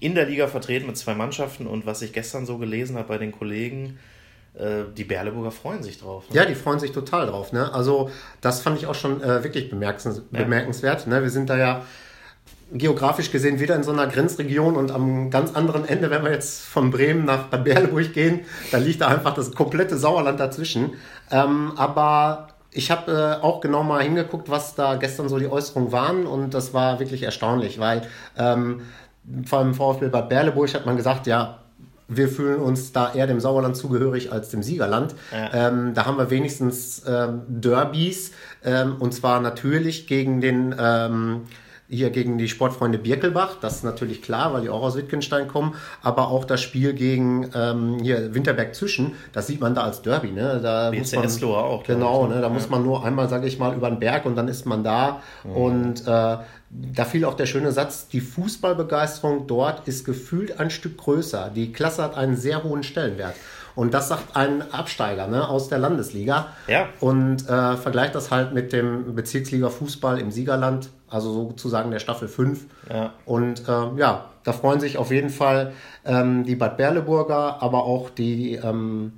in 0.00 0.14
der 0.14 0.24
Liga 0.24 0.46
vertreten 0.46 0.86
mit 0.86 0.96
zwei 0.96 1.14
Mannschaften. 1.14 1.66
Und 1.66 1.84
was 1.84 2.00
ich 2.00 2.14
gestern 2.14 2.46
so 2.46 2.56
gelesen 2.56 2.96
habe 2.96 3.08
bei 3.08 3.18
den 3.18 3.32
Kollegen, 3.32 3.98
äh, 4.54 4.84
die 4.96 5.04
Berleburger 5.04 5.50
freuen 5.50 5.82
sich 5.82 5.98
drauf. 5.98 6.30
Ne? 6.30 6.36
Ja, 6.36 6.46
die 6.46 6.54
freuen 6.54 6.80
sich 6.80 6.92
total 6.92 7.26
drauf. 7.26 7.52
Ne? 7.52 7.70
Also 7.70 8.10
das 8.40 8.62
fand 8.62 8.78
ich 8.78 8.86
auch 8.86 8.94
schon 8.94 9.22
äh, 9.22 9.44
wirklich 9.44 9.68
bemerkens 9.68 10.22
ja. 10.32 10.42
bemerkenswert. 10.42 11.06
Ne? 11.06 11.22
Wir 11.22 11.30
sind 11.30 11.50
da 11.50 11.58
ja 11.58 11.84
geografisch 12.72 13.30
gesehen 13.30 13.60
wieder 13.60 13.74
in 13.74 13.82
so 13.82 13.92
einer 13.92 14.06
Grenzregion 14.06 14.76
und 14.76 14.90
am 14.90 15.30
ganz 15.30 15.54
anderen 15.54 15.86
Ende, 15.88 16.10
wenn 16.10 16.22
wir 16.22 16.30
jetzt 16.30 16.62
von 16.62 16.90
Bremen 16.90 17.24
nach 17.24 17.44
Bad 17.44 17.64
Berleburg 17.64 18.12
gehen, 18.12 18.40
da 18.70 18.78
liegt 18.78 19.00
da 19.00 19.08
einfach 19.08 19.34
das 19.34 19.52
komplette 19.54 19.96
Sauerland 19.96 20.38
dazwischen. 20.38 20.92
Ähm, 21.30 21.72
aber 21.76 22.48
ich 22.72 22.90
habe 22.90 23.38
äh, 23.40 23.44
auch 23.44 23.60
genau 23.60 23.82
mal 23.82 24.02
hingeguckt, 24.02 24.48
was 24.48 24.74
da 24.74 24.96
gestern 24.96 25.28
so 25.28 25.38
die 25.38 25.48
Äußerungen 25.48 25.92
waren 25.92 26.26
und 26.26 26.54
das 26.54 26.72
war 26.72 27.00
wirklich 27.00 27.24
erstaunlich, 27.24 27.80
weil 27.80 28.02
ähm, 28.36 28.82
vor 29.44 29.58
allem 29.58 29.74
VfB 29.74 30.08
Bad 30.08 30.28
Berleburg 30.28 30.72
hat 30.74 30.86
man 30.86 30.96
gesagt, 30.96 31.26
ja, 31.26 31.58
wir 32.10 32.28
fühlen 32.28 32.60
uns 32.60 32.92
da 32.92 33.14
eher 33.14 33.26
dem 33.26 33.38
Sauerland 33.40 33.76
zugehörig 33.76 34.32
als 34.32 34.48
dem 34.48 34.64
Siegerland. 34.64 35.14
Ja. 35.32 35.68
Ähm, 35.68 35.94
da 35.94 36.06
haben 36.06 36.18
wir 36.18 36.28
wenigstens 36.30 37.04
ähm, 37.06 37.42
Derbys 37.46 38.32
ähm, 38.64 38.96
und 38.98 39.14
zwar 39.14 39.40
natürlich 39.40 40.08
gegen 40.08 40.40
den 40.40 40.74
ähm, 40.78 41.42
hier 41.90 42.10
gegen 42.10 42.38
die 42.38 42.48
Sportfreunde 42.48 42.98
Birkelbach, 42.98 43.56
das 43.60 43.76
ist 43.76 43.84
natürlich 43.84 44.22
klar, 44.22 44.54
weil 44.54 44.62
die 44.62 44.70
auch 44.70 44.82
aus 44.82 44.96
Wittgenstein 44.96 45.48
kommen, 45.48 45.74
aber 46.02 46.28
auch 46.28 46.44
das 46.44 46.60
Spiel 46.60 46.94
gegen 46.94 47.50
ähm, 47.54 47.98
hier 48.00 48.34
Winterberg 48.34 48.74
Zwischen, 48.74 49.14
das 49.32 49.48
sieht 49.48 49.60
man 49.60 49.74
da 49.74 49.82
als 49.82 50.02
Derby, 50.02 50.30
ne? 50.30 50.60
Da 50.62 50.92
muss 50.92 51.12
man, 51.12 51.54
auch. 51.54 51.82
Genau, 51.82 52.26
ne? 52.26 52.36
Da 52.36 52.42
ja. 52.42 52.48
muss 52.48 52.70
man 52.70 52.82
nur 52.82 53.04
einmal, 53.04 53.28
sage 53.28 53.46
ich 53.46 53.58
mal, 53.58 53.74
über 53.74 53.90
den 53.90 53.98
Berg 53.98 54.24
und 54.24 54.36
dann 54.36 54.48
ist 54.48 54.66
man 54.66 54.84
da. 54.84 55.20
Mhm. 55.44 55.50
Und 55.50 56.00
äh, 56.02 56.04
da 56.06 57.04
fiel 57.04 57.24
auch 57.24 57.34
der 57.34 57.46
schöne 57.46 57.72
Satz, 57.72 58.08
die 58.08 58.20
Fußballbegeisterung 58.20 59.46
dort 59.48 59.88
ist 59.88 60.04
gefühlt 60.04 60.60
ein 60.60 60.70
Stück 60.70 60.98
größer. 60.98 61.50
Die 61.54 61.72
Klasse 61.72 62.02
hat 62.02 62.16
einen 62.16 62.36
sehr 62.36 62.62
hohen 62.62 62.84
Stellenwert. 62.84 63.34
Und 63.74 63.94
das 63.94 64.08
sagt 64.08 64.36
ein 64.36 64.72
Absteiger 64.72 65.26
ne, 65.26 65.48
aus 65.48 65.68
der 65.68 65.78
Landesliga. 65.78 66.48
Ja. 66.66 66.88
Und 67.00 67.48
äh, 67.48 67.76
vergleicht 67.76 68.14
das 68.14 68.30
halt 68.30 68.52
mit 68.52 68.72
dem 68.72 69.14
Bezirksliga 69.14 69.68
Fußball 69.68 70.18
im 70.18 70.30
Siegerland, 70.30 70.90
also 71.10 71.32
sozusagen 71.32 71.90
der 71.90 71.98
Staffel 71.98 72.28
5. 72.28 72.66
Ja. 72.88 73.12
Und 73.26 73.68
äh, 73.68 73.98
ja, 73.98 74.30
da 74.44 74.52
freuen 74.52 74.80
sich 74.80 74.96
auf 74.96 75.10
jeden 75.10 75.30
Fall 75.30 75.72
ähm, 76.04 76.44
die 76.44 76.56
Bad 76.56 76.76
Berleburger, 76.76 77.62
aber 77.62 77.84
auch 77.84 78.10
die 78.10 78.54
ähm, 78.54 79.12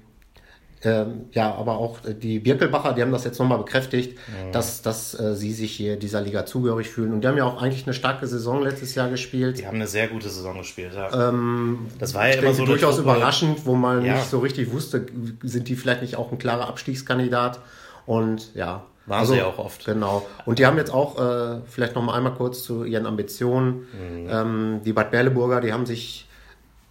ähm, 0.85 1.27
ja, 1.33 1.55
aber 1.55 1.79
auch 1.79 2.01
die 2.01 2.41
Birkelbacher, 2.41 2.93
die 2.93 3.03
haben 3.03 3.13
das 3.13 3.23
jetzt 3.25 3.39
nochmal 3.39 3.59
bekräftigt, 3.59 4.19
mhm. 4.19 4.53
dass, 4.53 4.83
dass 4.83 5.19
äh, 5.19 5.37
sie 5.37 5.53
sich 5.53 5.73
hier 5.73 5.97
dieser 5.97 6.21
Liga 6.21 6.45
zugehörig 6.45 6.89
fühlen. 6.89 7.13
Und 7.13 7.23
die 7.23 7.29
haben 7.29 7.37
ja 7.37 7.45
auch 7.45 7.63
eigentlich 7.63 7.87
eine 7.87 7.95
starke 7.95 8.27
Saison 8.27 8.63
letztes 8.63 8.97
Jahr 8.97 9.09
gespielt. 9.09 9.59
Die 9.59 9.67
haben 9.67 9.77
eine 9.77 9.87
sehr 9.87 10.09
gute 10.09 10.29
Saison 10.29 10.59
gespielt, 10.59 10.93
ja. 10.95 11.29
Ähm, 11.29 11.87
das 11.99 12.15
war 12.15 12.29
ja 12.29 12.35
immer 12.35 12.53
so 12.53 12.65
durchaus 12.65 12.99
überraschend, 12.99 13.65
wo 13.65 13.77
man 13.77 14.05
ja. 14.05 14.15
nicht 14.15 14.29
so 14.29 14.41
richtig 14.41 14.73
wusste, 14.73 15.07
sind 15.43 15.69
die 15.69 15.77
vielleicht 15.77 16.03
nicht 16.03 16.17
auch 16.17 16.33
ein 16.33 16.39
klarer 16.39 16.67
Abstiegskandidat. 16.67 17.61
Und 18.05 18.53
ja, 18.57 18.85
waren 19.07 19.21
also, 19.21 19.33
sie 19.33 19.39
ja 19.39 19.47
auch 19.47 19.59
oft. 19.59 19.85
Genau. 19.85 20.27
Und 20.45 20.59
die 20.59 20.67
haben 20.67 20.77
jetzt 20.77 20.93
auch, 20.93 21.19
äh, 21.19 21.61
vielleicht 21.67 21.95
noch 21.95 22.03
mal 22.03 22.15
einmal 22.15 22.35
kurz 22.35 22.63
zu 22.63 22.85
ihren 22.85 23.07
Ambitionen. 23.07 23.87
Mhm. 23.93 24.29
Ähm, 24.31 24.81
die 24.85 24.93
Bad 24.93 25.11
Berleburger, 25.11 25.61
die 25.61 25.73
haben 25.73 25.87
sich 25.87 26.29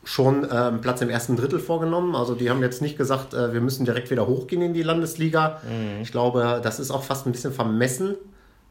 schon 0.03 0.44
äh, 0.44 0.72
Platz 0.74 1.01
im 1.01 1.10
ersten 1.10 1.36
Drittel 1.36 1.60
vorgenommen. 1.60 2.15
Also 2.15 2.34
die 2.36 2.50
haben 2.50 2.62
jetzt 2.62 2.82
nicht 2.82 2.98
gesagt, 2.98 3.34
äh, 3.34 3.53
wir 3.53 3.62
müssen 3.62 3.86
direkt 3.86 4.10
wieder 4.10 4.27
hochgehen 4.27 4.62
in 4.62 4.74
die 4.74 4.84
Landesliga. 4.84 5.62
Mhm. 5.63 6.01
Ich 6.01 6.12
glaube, 6.12 6.60
das 6.63 6.80
ist 6.80 6.91
auch 6.91 7.03
fast 7.03 7.27
ein 7.27 7.32
bisschen 7.32 7.53
vermessen, 7.53 8.15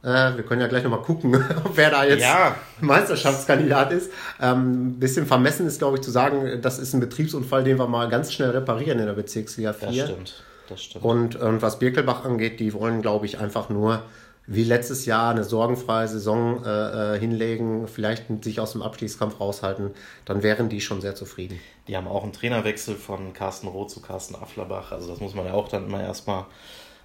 Äh, 0.03 0.37
wir 0.37 0.45
können 0.45 0.63
ja 0.63 0.67
gleich 0.67 0.83
nochmal 0.83 1.03
gucken, 1.03 1.45
wer 1.75 1.91
da 1.91 2.05
jetzt 2.05 2.23
ja. 2.23 2.55
Meisterschaftskandidat 2.81 3.93
ist. 3.93 4.11
Ähm, 4.41 4.99
bisschen 4.99 5.27
vermessen 5.27 5.67
ist, 5.67 5.79
glaube 5.79 5.99
ich, 5.99 6.03
zu 6.03 6.11
sagen, 6.11 6.63
das 6.63 6.79
ist 6.79 6.95
ein 6.95 7.01
Betriebsunfall, 7.01 7.65
den 7.65 7.79
wir 7.79 7.87
mal 7.87 8.09
ganz 8.09 8.33
schnell 8.33 8.51
reparieren 8.51 8.99
in 8.99 9.07
der 9.07 9.13
Bezirksliga 9.13 9.75
4. 9.75 9.89
Das 9.89 10.11
stimmt. 10.11 10.43
Das 10.71 10.83
stimmt. 10.83 11.05
Und, 11.05 11.37
und 11.37 11.61
was 11.61 11.79
Birkelbach 11.79 12.25
angeht, 12.25 12.61
die 12.61 12.73
wollen, 12.73 13.03
glaube 13.03 13.27
ich, 13.27 13.39
einfach 13.39 13.69
nur 13.69 14.05
wie 14.47 14.65
letztes 14.65 15.07
Jahr 15.07 15.31
eine 15.31 15.45
sorgenfreie 15.45 16.09
Saison 16.09 16.65
äh, 16.65 17.17
äh, 17.17 17.21
hinlegen, 17.21 17.87
vielleicht 17.87 18.43
sich 18.43 18.59
aus 18.59 18.73
dem 18.73 18.83
Abstiegskampf 18.83 19.39
raushalten, 19.39 19.91
dann 20.25 20.43
wären 20.43 20.69
die 20.69 20.81
schon 20.81 21.01
sehr 21.01 21.15
zufrieden. 21.15 21.61
Die 21.87 21.97
haben 21.97 22.09
auch 22.09 22.25
einen 22.25 22.33
Trainerwechsel 22.33 22.97
von 22.97 23.33
Carsten 23.33 23.69
Roth 23.69 23.91
zu 23.91 24.01
Carsten 24.01 24.35
Afflerbach. 24.35 24.91
Also 24.93 25.09
das 25.09 25.21
muss 25.21 25.35
man 25.35 25.47
ja 25.47 25.53
auch 25.53 25.69
dann 25.69 25.87
immer 25.87 26.03
erstmal 26.03 26.47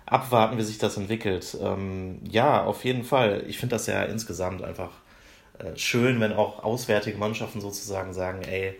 abwarten, 0.05 0.57
wie 0.57 0.63
sich 0.63 0.77
das 0.77 0.97
entwickelt. 0.97 1.57
Ähm, 1.61 2.19
ja, 2.29 2.63
auf 2.63 2.83
jeden 2.83 3.03
Fall. 3.03 3.43
Ich 3.47 3.59
finde 3.59 3.75
das 3.75 3.87
ja 3.87 4.01
insgesamt 4.03 4.63
einfach 4.63 4.91
äh, 5.59 5.77
schön, 5.77 6.19
wenn 6.19 6.33
auch 6.33 6.63
auswärtige 6.63 7.17
Mannschaften 7.17 7.61
sozusagen 7.61 8.13
sagen, 8.13 8.41
ey, 8.43 8.75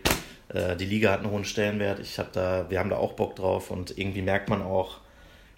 die 0.52 0.84
Liga 0.84 1.10
hat 1.10 1.20
einen 1.20 1.30
hohen 1.30 1.44
Stellenwert, 1.44 1.98
ich 1.98 2.18
habe 2.20 2.28
da, 2.32 2.70
wir 2.70 2.78
haben 2.78 2.90
da 2.90 2.98
auch 2.98 3.14
Bock 3.14 3.34
drauf 3.34 3.70
und 3.70 3.98
irgendwie 3.98 4.22
merkt 4.22 4.48
man 4.48 4.62
auch, 4.62 4.98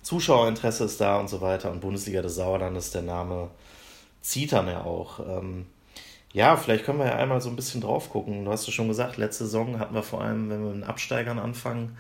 Zuschauerinteresse 0.03 0.85
ist 0.85 1.01
da 1.01 1.19
und 1.19 1.29
so 1.29 1.41
weiter. 1.43 1.71
Und 1.71 1.81
Bundesliga 1.81 2.23
des 2.23 2.37
Sauerlandes, 2.37 2.91
der 2.93 3.03
Name 3.03 3.51
zieht 4.23 4.53
dann 4.53 4.67
ja 4.67 4.83
auch. 4.85 5.21
Ähm, 5.21 5.67
ja, 6.33 6.57
vielleicht 6.57 6.85
können 6.85 6.99
wir 6.99 7.07
ja 7.07 7.17
einmal 7.17 7.41
so 7.41 7.49
ein 7.49 7.57
bisschen 7.57 7.81
drauf 7.81 8.11
gucken. 8.11 8.45
Du 8.45 8.51
hast 8.51 8.67
ja 8.67 8.73
schon 8.73 8.89
gesagt, 8.89 9.17
letzte 9.17 9.45
Saison 9.45 9.79
hatten 9.79 9.95
wir 9.95 10.03
vor 10.03 10.23
allem, 10.23 10.51
wenn 10.51 10.63
wir 10.63 10.71
mit 10.71 10.83
den 10.83 10.89
Absteigern 10.89 11.39
anfangen, 11.39 11.97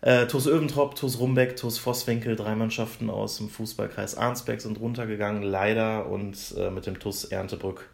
äh, 0.00 0.26
TuS 0.26 0.46
Öventrop, 0.46 0.94
TuS 0.94 1.18
Rumbeck, 1.18 1.56
TuS 1.56 1.78
Vosswinkel, 1.78 2.36
drei 2.36 2.54
Mannschaften 2.54 3.10
aus 3.10 3.38
dem 3.38 3.50
Fußballkreis 3.50 4.16
Arnsberg 4.16 4.60
sind 4.60 4.80
runtergegangen, 4.80 5.42
leider. 5.42 6.06
Und 6.06 6.54
äh, 6.56 6.70
mit 6.70 6.86
dem 6.86 6.98
TuS 6.98 7.24
Erntebrück 7.24 7.88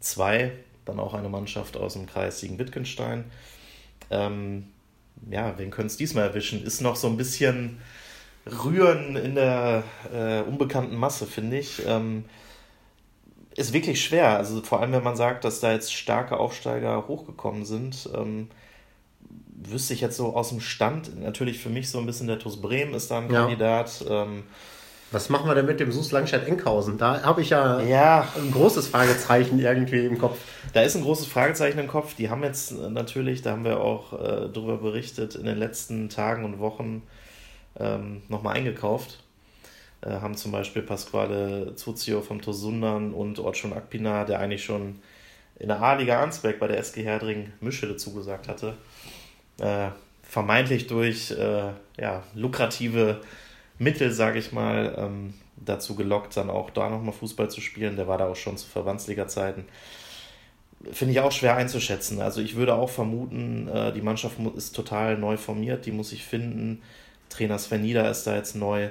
zwei, 0.00 0.52
dann 0.86 0.98
auch 0.98 1.14
eine 1.14 1.28
Mannschaft 1.28 1.76
aus 1.76 1.92
dem 1.92 2.06
Kreis 2.06 2.40
Siegen-Wittgenstein. 2.40 3.24
Ähm, 4.10 4.68
ja, 5.30 5.58
wen 5.58 5.70
können 5.70 5.86
es 5.86 5.96
diesmal 5.96 6.28
erwischen? 6.28 6.62
Ist 6.62 6.80
noch 6.80 6.96
so 6.96 7.08
ein 7.08 7.16
bisschen 7.16 7.78
Rühren 8.46 9.16
in 9.16 9.34
der 9.34 9.82
äh, 10.12 10.40
unbekannten 10.42 10.96
Masse, 10.96 11.26
finde 11.26 11.58
ich. 11.58 11.82
Ähm, 11.86 12.24
ist 13.56 13.72
wirklich 13.72 14.04
schwer. 14.04 14.36
Also 14.36 14.62
vor 14.62 14.80
allem, 14.80 14.92
wenn 14.92 15.02
man 15.02 15.16
sagt, 15.16 15.44
dass 15.44 15.60
da 15.60 15.72
jetzt 15.72 15.92
starke 15.92 16.38
Aufsteiger 16.38 17.08
hochgekommen 17.08 17.64
sind, 17.64 18.08
ähm, 18.14 18.48
wüsste 19.56 19.94
ich 19.94 20.00
jetzt 20.00 20.16
so 20.16 20.36
aus 20.36 20.50
dem 20.50 20.60
Stand, 20.60 21.18
natürlich 21.20 21.58
für 21.58 21.70
mich 21.70 21.90
so 21.90 21.98
ein 21.98 22.06
bisschen 22.06 22.26
der 22.26 22.38
TuS 22.38 22.60
Bremen 22.60 22.94
ist 22.94 23.10
da 23.10 23.18
ein 23.18 23.32
ja. 23.32 23.40
Kandidat. 23.40 24.04
Ähm, 24.08 24.44
was 25.12 25.28
machen 25.28 25.48
wir 25.48 25.54
denn 25.54 25.66
mit 25.66 25.78
dem 25.78 25.92
SUS 25.92 26.10
Langstadt-Enkhausen? 26.10 26.98
Da 26.98 27.22
habe 27.22 27.40
ich 27.40 27.50
ja, 27.50 27.80
ja, 27.80 28.28
ein 28.36 28.50
großes 28.50 28.88
Fragezeichen 28.88 29.58
irgendwie 29.58 30.04
im 30.04 30.18
Kopf. 30.18 30.38
Da 30.72 30.82
ist 30.82 30.96
ein 30.96 31.02
großes 31.02 31.26
Fragezeichen 31.26 31.78
im 31.78 31.86
Kopf. 31.86 32.14
Die 32.16 32.28
haben 32.28 32.42
jetzt 32.42 32.72
natürlich, 32.72 33.42
da 33.42 33.52
haben 33.52 33.64
wir 33.64 33.80
auch 33.80 34.12
äh, 34.12 34.48
darüber 34.52 34.78
berichtet, 34.78 35.36
in 35.36 35.46
den 35.46 35.58
letzten 35.58 36.08
Tagen 36.08 36.44
und 36.44 36.58
Wochen 36.58 37.02
ähm, 37.78 38.22
nochmal 38.28 38.56
eingekauft. 38.56 39.22
Äh, 40.00 40.10
haben 40.10 40.36
zum 40.36 40.50
Beispiel 40.50 40.82
Pasquale 40.82 41.74
Zuzio 41.76 42.20
vom 42.20 42.42
Tosundan 42.42 43.14
und 43.14 43.38
Ortschon 43.38 43.72
Akpina, 43.72 44.24
der 44.24 44.40
eigentlich 44.40 44.64
schon 44.64 45.00
in 45.58 45.68
der 45.68 45.80
A-Liga 45.80 46.20
Arnsberg 46.20 46.58
bei 46.58 46.66
der 46.66 46.78
SG 46.78 47.02
Herdring 47.02 47.52
Mischede 47.60 47.96
zugesagt 47.96 48.48
hatte. 48.48 48.74
Äh, 49.60 49.88
vermeintlich 50.22 50.88
durch 50.88 51.30
äh, 51.30 51.70
ja, 51.98 52.22
lukrative 52.34 53.20
Mittel, 53.78 54.12
sage 54.12 54.38
ich 54.38 54.52
mal, 54.52 54.94
ähm, 54.98 55.34
dazu 55.56 55.94
gelockt, 55.94 56.36
dann 56.36 56.50
auch 56.50 56.70
da 56.70 56.88
nochmal 56.88 57.12
Fußball 57.12 57.50
zu 57.50 57.60
spielen. 57.60 57.96
Der 57.96 58.08
war 58.08 58.18
da 58.18 58.28
auch 58.28 58.36
schon 58.36 58.56
zu 58.56 58.66
Verbandsliga-Zeiten. 58.66 59.64
Finde 60.92 61.12
ich 61.12 61.20
auch 61.20 61.32
schwer 61.32 61.56
einzuschätzen. 61.56 62.20
Also 62.20 62.40
ich 62.40 62.56
würde 62.56 62.74
auch 62.74 62.90
vermuten, 62.90 63.68
äh, 63.68 63.92
die 63.92 64.02
Mannschaft 64.02 64.36
ist 64.56 64.74
total 64.74 65.18
neu 65.18 65.36
formiert, 65.36 65.86
die 65.86 65.92
muss 65.92 66.10
sich 66.10 66.24
finden. 66.24 66.82
Trainer 67.28 67.58
Sven 67.58 67.82
Nieder 67.82 68.10
ist 68.10 68.26
da 68.26 68.36
jetzt 68.36 68.54
neu. 68.54 68.88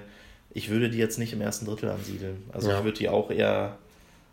Ich 0.51 0.69
würde 0.69 0.89
die 0.89 0.97
jetzt 0.97 1.19
nicht 1.19 1.33
im 1.33 1.41
ersten 1.41 1.65
Drittel 1.65 1.89
ansiedeln. 1.89 2.43
Also 2.51 2.69
ja. 2.69 2.77
ich 2.77 2.83
würde 2.83 2.97
die 2.97 3.09
auch 3.09 3.29
eher 3.29 3.77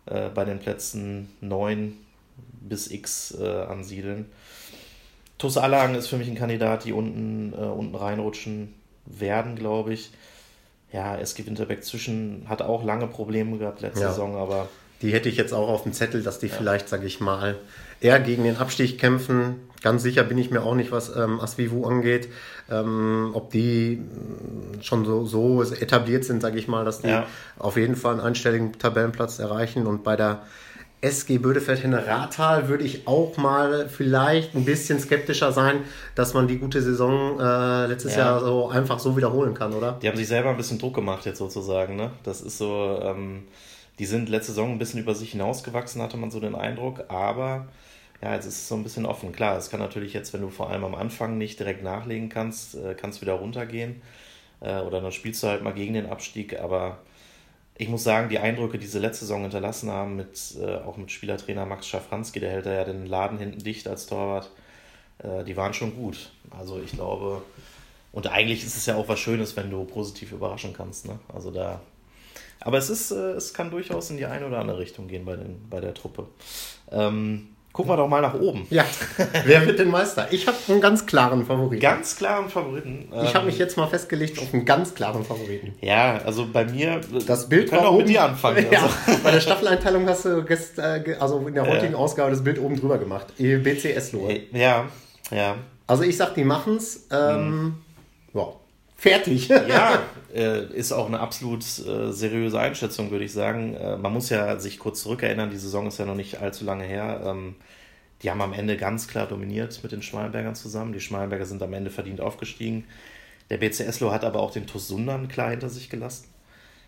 äh, 0.05 0.29
bei 0.29 0.45
den 0.45 0.59
Plätzen 0.59 1.29
9 1.41 1.93
bis 2.61 2.89
X 2.89 3.37
äh, 3.39 3.45
ansiedeln. 3.45 4.25
TuS 5.37 5.57
Allagen 5.57 5.95
ist 5.95 6.07
für 6.07 6.17
mich 6.17 6.29
ein 6.29 6.35
Kandidat, 6.35 6.85
die 6.85 6.93
unten, 6.93 7.53
äh, 7.53 7.65
unten 7.65 7.95
reinrutschen 7.95 8.73
werden, 9.05 9.55
glaube 9.55 9.93
ich. 9.93 10.11
Ja, 10.93 11.17
SG 11.17 11.45
Winterbeck 11.45 11.83
zwischen 11.83 12.45
hat 12.47 12.61
auch 12.61 12.83
lange 12.83 13.07
Probleme 13.07 13.57
gehabt 13.57 13.81
letzte 13.81 14.01
ja. 14.01 14.09
Saison, 14.09 14.37
aber. 14.37 14.69
Die 15.01 15.11
hätte 15.11 15.27
ich 15.27 15.35
jetzt 15.35 15.53
auch 15.53 15.67
auf 15.67 15.83
dem 15.83 15.91
Zettel, 15.91 16.23
dass 16.23 16.39
die 16.39 16.47
ja. 16.47 16.53
vielleicht, 16.55 16.87
sage 16.87 17.05
ich 17.05 17.19
mal, 17.19 17.57
eher 17.99 18.21
gegen 18.21 18.43
den 18.43 18.55
Abstieg 18.55 18.99
kämpfen. 18.99 19.55
Ganz 19.81 20.01
sicher 20.01 20.23
bin 20.23 20.37
ich 20.37 20.49
mir 20.49 20.63
auch 20.63 20.75
nicht, 20.75 20.93
was 20.93 21.13
ähm, 21.13 21.41
Asvivu 21.41 21.85
angeht 21.85 22.29
ähm, 22.69 23.31
ob 23.33 23.51
die 23.51 23.93
äh, 23.93 24.83
schon 24.83 25.05
so, 25.05 25.25
so 25.25 25.63
etabliert 25.63 26.25
sind, 26.25 26.41
sage 26.41 26.57
ich 26.57 26.67
mal, 26.67 26.85
dass 26.85 27.01
die 27.01 27.09
ja. 27.09 27.25
auf 27.59 27.77
jeden 27.77 27.95
Fall 27.95 28.13
einen 28.13 28.21
einstelligen 28.21 28.73
Tabellenplatz 28.73 29.39
erreichen. 29.39 29.85
Und 29.85 30.03
bei 30.03 30.15
der 30.15 30.43
SG 31.03 31.37
Bödefeld-Henne 31.37 32.07
Rathal 32.07 32.69
würde 32.69 32.85
ich 32.85 33.07
auch 33.07 33.35
mal 33.37 33.89
vielleicht 33.89 34.55
ein 34.55 34.63
bisschen 34.63 34.99
skeptischer 34.99 35.51
sein, 35.51 35.83
dass 36.15 36.33
man 36.33 36.47
die 36.47 36.57
gute 36.57 36.81
Saison 36.81 37.39
äh, 37.39 37.87
letztes 37.87 38.15
ja. 38.15 38.21
Jahr 38.21 38.39
so 38.39 38.69
einfach 38.69 38.99
so 38.99 39.17
wiederholen 39.17 39.53
kann, 39.53 39.73
oder? 39.73 39.99
Die 40.01 40.07
haben 40.07 40.15
sich 40.15 40.27
selber 40.27 40.49
ein 40.49 40.57
bisschen 40.57 40.79
Druck 40.79 40.95
gemacht 40.95 41.25
jetzt 41.25 41.39
sozusagen. 41.39 41.97
Ne? 41.97 42.11
Das 42.23 42.41
ist 42.41 42.57
so, 42.57 42.99
ähm, 43.01 43.43
die 43.99 44.05
sind 44.05 44.29
letzte 44.29 44.53
Saison 44.53 44.71
ein 44.71 44.79
bisschen 44.79 45.01
über 45.01 45.13
sich 45.13 45.31
hinausgewachsen, 45.31 46.01
hatte 46.01 46.15
man 46.15 46.31
so 46.31 46.39
den 46.39 46.55
Eindruck, 46.55 47.03
aber 47.09 47.67
ja, 48.21 48.35
jetzt 48.35 48.45
ist 48.45 48.55
es 48.55 48.67
so 48.69 48.75
ein 48.75 48.83
bisschen 48.83 49.05
offen. 49.05 49.33
Klar, 49.33 49.57
es 49.57 49.69
kann 49.69 49.81
natürlich 49.81 50.13
jetzt, 50.13 50.33
wenn 50.33 50.39
du 50.39 50.49
vor 50.49 50.69
allem 50.69 50.85
am 50.85 50.95
Anfang 50.95 51.37
nicht 51.37 51.59
direkt 51.59 51.83
nachlegen 51.83 52.29
kannst, 52.29 52.75
äh, 52.75 52.95
kannst 52.95 53.21
wieder 53.21 53.33
runtergehen. 53.33 54.01
Äh, 54.61 54.79
oder 54.79 55.01
dann 55.01 55.11
spielst 55.11 55.43
du 55.43 55.47
halt 55.47 55.63
mal 55.63 55.73
gegen 55.73 55.93
den 55.93 56.05
Abstieg. 56.05 56.57
Aber 56.61 56.99
ich 57.75 57.89
muss 57.89 58.03
sagen, 58.03 58.29
die 58.29 58.39
Eindrücke, 58.39 58.77
die 58.77 58.85
sie 58.85 58.99
letzte 58.99 59.25
Saison 59.25 59.41
hinterlassen 59.41 59.89
haben, 59.91 60.15
mit, 60.15 60.55
äh, 60.61 60.77
auch 60.77 60.97
mit 60.97 61.11
Spielertrainer 61.11 61.65
Max 61.65 61.87
Schafranski, 61.87 62.39
der 62.39 62.51
hält 62.51 62.65
ja 62.65 62.83
den 62.83 63.05
Laden 63.05 63.37
hinten 63.37 63.63
dicht 63.63 63.87
als 63.87 64.05
Torwart, 64.05 64.51
die 65.47 65.55
waren 65.55 65.73
schon 65.73 65.95
gut. 65.95 66.31
Also 66.49 66.81
ich 66.83 66.91
glaube, 66.91 67.43
und 68.13 68.27
eigentlich 68.27 68.63
ist 68.63 68.77
es 68.77 68.85
ja 68.85 68.95
auch 68.95 69.07
was 69.07 69.19
Schönes, 69.19 69.57
wenn 69.57 69.71
du 69.71 69.83
positiv 69.85 70.31
überraschen 70.31 70.73
kannst. 70.73 71.07
Ne? 71.07 71.19
Also 71.33 71.49
da. 71.49 71.81
Aber 72.59 72.77
es 72.77 72.89
ist, 72.89 73.11
es 73.11 73.53
kann 73.53 73.71
durchaus 73.71 74.09
in 74.11 74.17
die 74.17 74.25
eine 74.25 74.45
oder 74.45 74.59
andere 74.59 74.77
Richtung 74.77 75.07
gehen 75.07 75.25
bei, 75.25 75.35
den, 75.35 75.67
bei 75.69 75.81
der 75.81 75.93
Truppe. 75.95 76.27
Ähm, 76.91 77.52
Gucken 77.73 77.91
wir 77.91 77.97
doch 77.97 78.07
mal 78.07 78.21
nach 78.21 78.35
oben. 78.35 78.67
Ja, 78.69 78.85
wer 79.45 79.65
wird 79.65 79.79
denn 79.79 79.89
Meister? 79.89 80.27
Ich 80.29 80.45
habe 80.45 80.55
einen 80.67 80.79
ganz 80.79 81.07
klaren 81.07 81.43
Favoriten. 81.43 81.81
Ganz 81.81 82.15
klaren 82.15 82.47
Favoriten. 82.47 83.09
Ich 83.23 83.33
habe 83.33 83.47
mich 83.47 83.57
jetzt 83.57 83.77
mal 83.77 83.87
festgelegt 83.87 84.37
auf 84.37 84.53
einen 84.53 84.63
ganz 84.63 84.93
klaren 84.93 85.25
Favoriten. 85.25 85.73
Ja, 85.81 86.19
also 86.23 86.45
bei 86.53 86.65
mir. 86.65 87.01
Das 87.25 87.49
Bild 87.49 87.71
wir 87.71 87.79
können 87.79 87.87
auch 87.89 87.97
mit 87.97 88.07
dir 88.07 88.23
anfangen. 88.23 88.67
Ja, 88.71 88.83
also. 88.83 89.23
Bei 89.23 89.31
der 89.31 89.39
Staffeleinteilung 89.39 90.07
hast 90.07 90.25
du 90.25 90.43
gestern, 90.43 91.03
äh, 91.03 91.15
also 91.15 91.45
in 91.47 91.55
der 91.55 91.65
heutigen 91.65 91.93
ja. 91.93 91.97
Ausgabe 91.97 92.29
das 92.29 92.43
Bild 92.43 92.59
oben 92.59 92.79
drüber 92.79 92.99
gemacht. 92.99 93.33
BCS 93.37 94.11
Lohe. 94.11 94.41
Ja, 94.51 94.85
ja. 95.31 95.55
Also 95.87 96.03
ich 96.03 96.15
sag, 96.15 96.35
die 96.35 96.43
machen's. 96.43 97.07
Ähm, 97.11 97.37
hm. 97.37 97.75
Ja, 98.35 98.47
fertig. 98.95 99.47
Ja, 99.47 100.01
äh, 100.33 100.65
ist 100.73 100.91
auch 100.91 101.07
eine 101.07 101.19
absolut 101.19 101.63
äh, 101.63 102.11
seriöse 102.11 102.59
Einschätzung, 102.59 103.11
würde 103.11 103.25
ich 103.25 103.33
sagen. 103.33 103.75
Äh, 103.75 103.97
man 103.97 104.13
muss 104.13 104.29
ja 104.29 104.59
sich 104.59 104.79
kurz 104.79 105.03
zurückerinnern, 105.03 105.49
die 105.49 105.57
Saison 105.57 105.87
ist 105.87 105.99
ja 105.99 106.05
noch 106.05 106.15
nicht 106.15 106.41
allzu 106.41 106.65
lange 106.65 106.83
her. 106.83 107.21
Ähm, 107.25 107.55
die 108.23 108.31
haben 108.31 108.41
am 108.41 108.53
Ende 108.53 108.77
ganz 108.77 109.07
klar 109.07 109.27
dominiert 109.27 109.81
mit 109.83 109.91
den 109.91 110.01
Schmalenbergern 110.01 110.55
zusammen. 110.55 110.93
Die 110.93 111.01
Schmalenberger 111.01 111.45
sind 111.45 111.61
am 111.61 111.73
Ende 111.73 111.91
verdient 111.91 112.21
aufgestiegen. 112.21 112.85
Der 113.49 113.57
BCSlo 113.57 114.11
hat 114.11 114.23
aber 114.23 114.39
auch 114.39 114.51
den 114.51 114.65
TuS 114.65 114.87
Sundern 114.87 115.27
klar 115.27 115.49
hinter 115.51 115.69
sich 115.69 115.89
gelassen. 115.89 116.29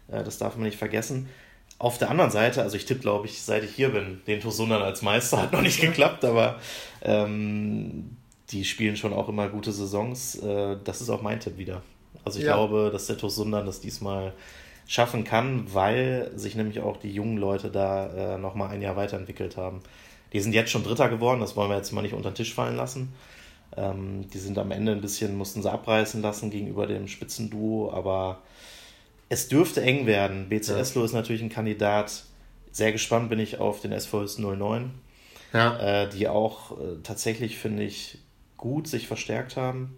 Äh, 0.08 0.24
das 0.24 0.38
darf 0.38 0.56
man 0.56 0.66
nicht 0.66 0.78
vergessen. 0.78 1.30
Auf 1.78 1.98
der 1.98 2.10
anderen 2.10 2.32
Seite, 2.32 2.62
also 2.62 2.78
ich 2.78 2.86
tippe, 2.86 3.02
glaube 3.02 3.28
ich, 3.28 3.42
seit 3.42 3.64
ich 3.64 3.76
hier 3.76 3.90
bin, 3.90 4.22
den 4.28 4.40
TuS 4.40 4.58
Sundern 4.58 4.82
als 4.82 5.02
Meister 5.02 5.42
hat 5.42 5.52
noch 5.52 5.62
nicht 5.62 5.82
geklappt, 5.82 6.24
aber 6.24 6.60
ähm, 7.02 8.16
die 8.50 8.64
spielen 8.64 8.96
schon 8.96 9.12
auch 9.12 9.28
immer 9.28 9.50
gute 9.50 9.74
Saisons. 9.74 10.36
Äh, 10.36 10.78
das 10.84 11.02
ist 11.02 11.10
auch 11.10 11.22
mein 11.22 11.42
Tipp 11.42 11.58
wieder. 11.58 11.84
Also 12.26 12.40
ich 12.40 12.46
ja. 12.46 12.56
glaube, 12.56 12.90
dass 12.92 13.08
der 13.08 13.18
TuS 13.18 13.36
Sundern 13.36 13.66
das 13.66 13.80
diesmal 13.80 14.34
schaffen 14.88 15.24
kann, 15.24 15.74
weil 15.74 16.32
sich 16.36 16.56
nämlich 16.56 16.80
auch 16.80 16.98
die 16.98 17.12
jungen 17.12 17.38
Leute 17.38 17.72
da 17.72 18.36
äh, 18.36 18.38
nochmal 18.38 18.70
ein 18.70 18.82
Jahr 18.82 18.96
weiterentwickelt 18.96 19.58
haben. 19.58 19.82
Die 20.34 20.40
sind 20.40 20.54
jetzt 20.54 20.72
schon 20.72 20.84
Dritter 20.84 21.10
geworden, 21.10 21.40
das 21.40 21.56
wollen 21.56 21.70
wir 21.70 21.78
jetzt 21.78 21.92
mal 21.92 22.02
nicht 22.02 22.14
unter 22.14 22.32
den 22.32 22.36
Tisch 22.36 22.54
fallen 22.54 22.76
lassen. 22.76 23.14
Ähm, 23.78 24.30
die 24.30 24.38
sind 24.38 24.58
am 24.58 24.72
Ende 24.72 24.92
ein 24.92 25.02
bisschen, 25.02 25.38
mussten 25.38 25.62
sie 25.62 25.72
abreißen 25.72 26.22
lassen 26.22 26.50
gegenüber 26.50 26.88
dem 26.88 27.08
Spitzenduo, 27.08 27.92
aber 27.92 28.42
es 29.30 29.48
dürfte 29.48 29.82
eng 29.82 30.06
werden. 30.06 30.50
BCSlo 30.50 31.02
ja. 31.02 31.06
ist 31.06 31.14
natürlich 31.14 31.42
ein 31.42 31.50
Kandidat. 31.50 32.24
Sehr 32.72 32.92
gespannt 32.92 33.30
bin 33.30 33.40
ich 33.40 33.60
auf 33.60 33.82
den 33.82 33.98
SVS 33.98 34.38
09, 34.38 34.92
ja. 35.54 36.04
äh, 36.04 36.10
die 36.10 36.28
auch 36.28 36.72
äh, 36.72 36.98
tatsächlich, 37.04 37.58
finde 37.58 37.84
ich, 37.84 38.20
gut 38.58 38.88
sich 38.88 39.08
verstärkt 39.08 39.56
haben. 39.56 39.98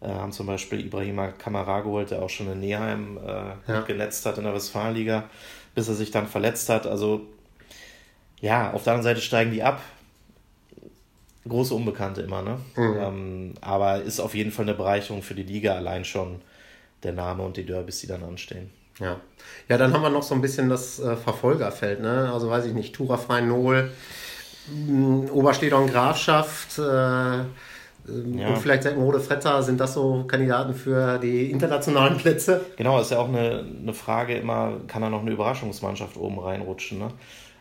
Äh, 0.00 0.08
haben 0.08 0.32
zum 0.32 0.46
Beispiel 0.46 0.80
Ibrahima 0.84 1.28
Kamara 1.28 1.80
geholt, 1.80 2.10
der 2.10 2.22
auch 2.22 2.30
schon 2.30 2.50
in 2.52 2.60
Neheim 2.60 3.18
äh, 3.18 3.72
Ja. 3.72 3.80
genetzt 3.86 4.26
hat 4.26 4.38
in 4.38 4.44
der 4.44 4.54
Westfalenliga, 4.54 5.24
bis 5.74 5.88
er 5.88 5.94
sich 5.94 6.10
dann 6.10 6.26
verletzt 6.26 6.68
hat. 6.68 6.86
Also 6.86 7.22
ja, 8.40 8.72
auf 8.72 8.84
der 8.84 8.92
anderen 8.94 9.14
Seite 9.14 9.20
steigen 9.20 9.52
die 9.52 9.62
ab. 9.62 9.80
Große 11.48 11.74
Unbekannte 11.74 12.22
immer, 12.22 12.42
ne? 12.42 12.58
Ähm, 12.76 13.54
aber 13.60 14.02
ist 14.02 14.18
auf 14.20 14.34
jeden 14.34 14.50
Fall 14.50 14.64
eine 14.64 14.74
Bereicherung 14.74 15.22
für 15.22 15.34
die 15.34 15.44
Liga, 15.44 15.74
allein 15.76 16.04
schon 16.04 16.42
der 17.04 17.12
Name 17.12 17.44
und 17.44 17.56
die 17.56 17.64
Derbys, 17.64 18.00
die 18.00 18.08
dann 18.08 18.24
anstehen. 18.24 18.70
Ja. 18.98 19.20
ja, 19.68 19.78
dann 19.78 19.92
haben 19.92 20.02
wir 20.02 20.10
noch 20.10 20.22
so 20.22 20.34
ein 20.34 20.40
bisschen 20.40 20.68
das 20.68 20.98
äh, 20.98 21.16
Verfolgerfeld, 21.16 22.00
ne? 22.00 22.30
Also 22.32 22.50
weiß 22.50 22.64
ich 22.66 22.72
nicht, 22.72 22.94
Tura 22.94 23.16
Freien-Nol, 23.16 23.90
mh, 24.74 25.30
Oberstedon 25.30 25.86
Grafschaft, 25.86 26.78
äh, 26.78 27.44
Ja. 28.08 28.48
und 28.48 28.58
vielleicht 28.58 28.84
Seckenrode 28.84 29.20
Fretter, 29.20 29.62
sind 29.62 29.80
das 29.80 29.94
so 29.94 30.24
Kandidaten 30.28 30.74
für 30.74 31.18
die 31.18 31.50
internationalen 31.50 32.16
Plätze? 32.16 32.60
Genau, 32.76 33.00
ist 33.00 33.10
ja 33.10 33.18
auch 33.18 33.28
eine, 33.28 33.64
eine 33.82 33.94
Frage 33.94 34.36
immer, 34.36 34.74
kann 34.86 35.02
da 35.02 35.10
noch 35.10 35.22
eine 35.22 35.30
Überraschungsmannschaft 35.32 36.16
oben 36.16 36.38
reinrutschen, 36.38 36.98
ne? 36.98 37.08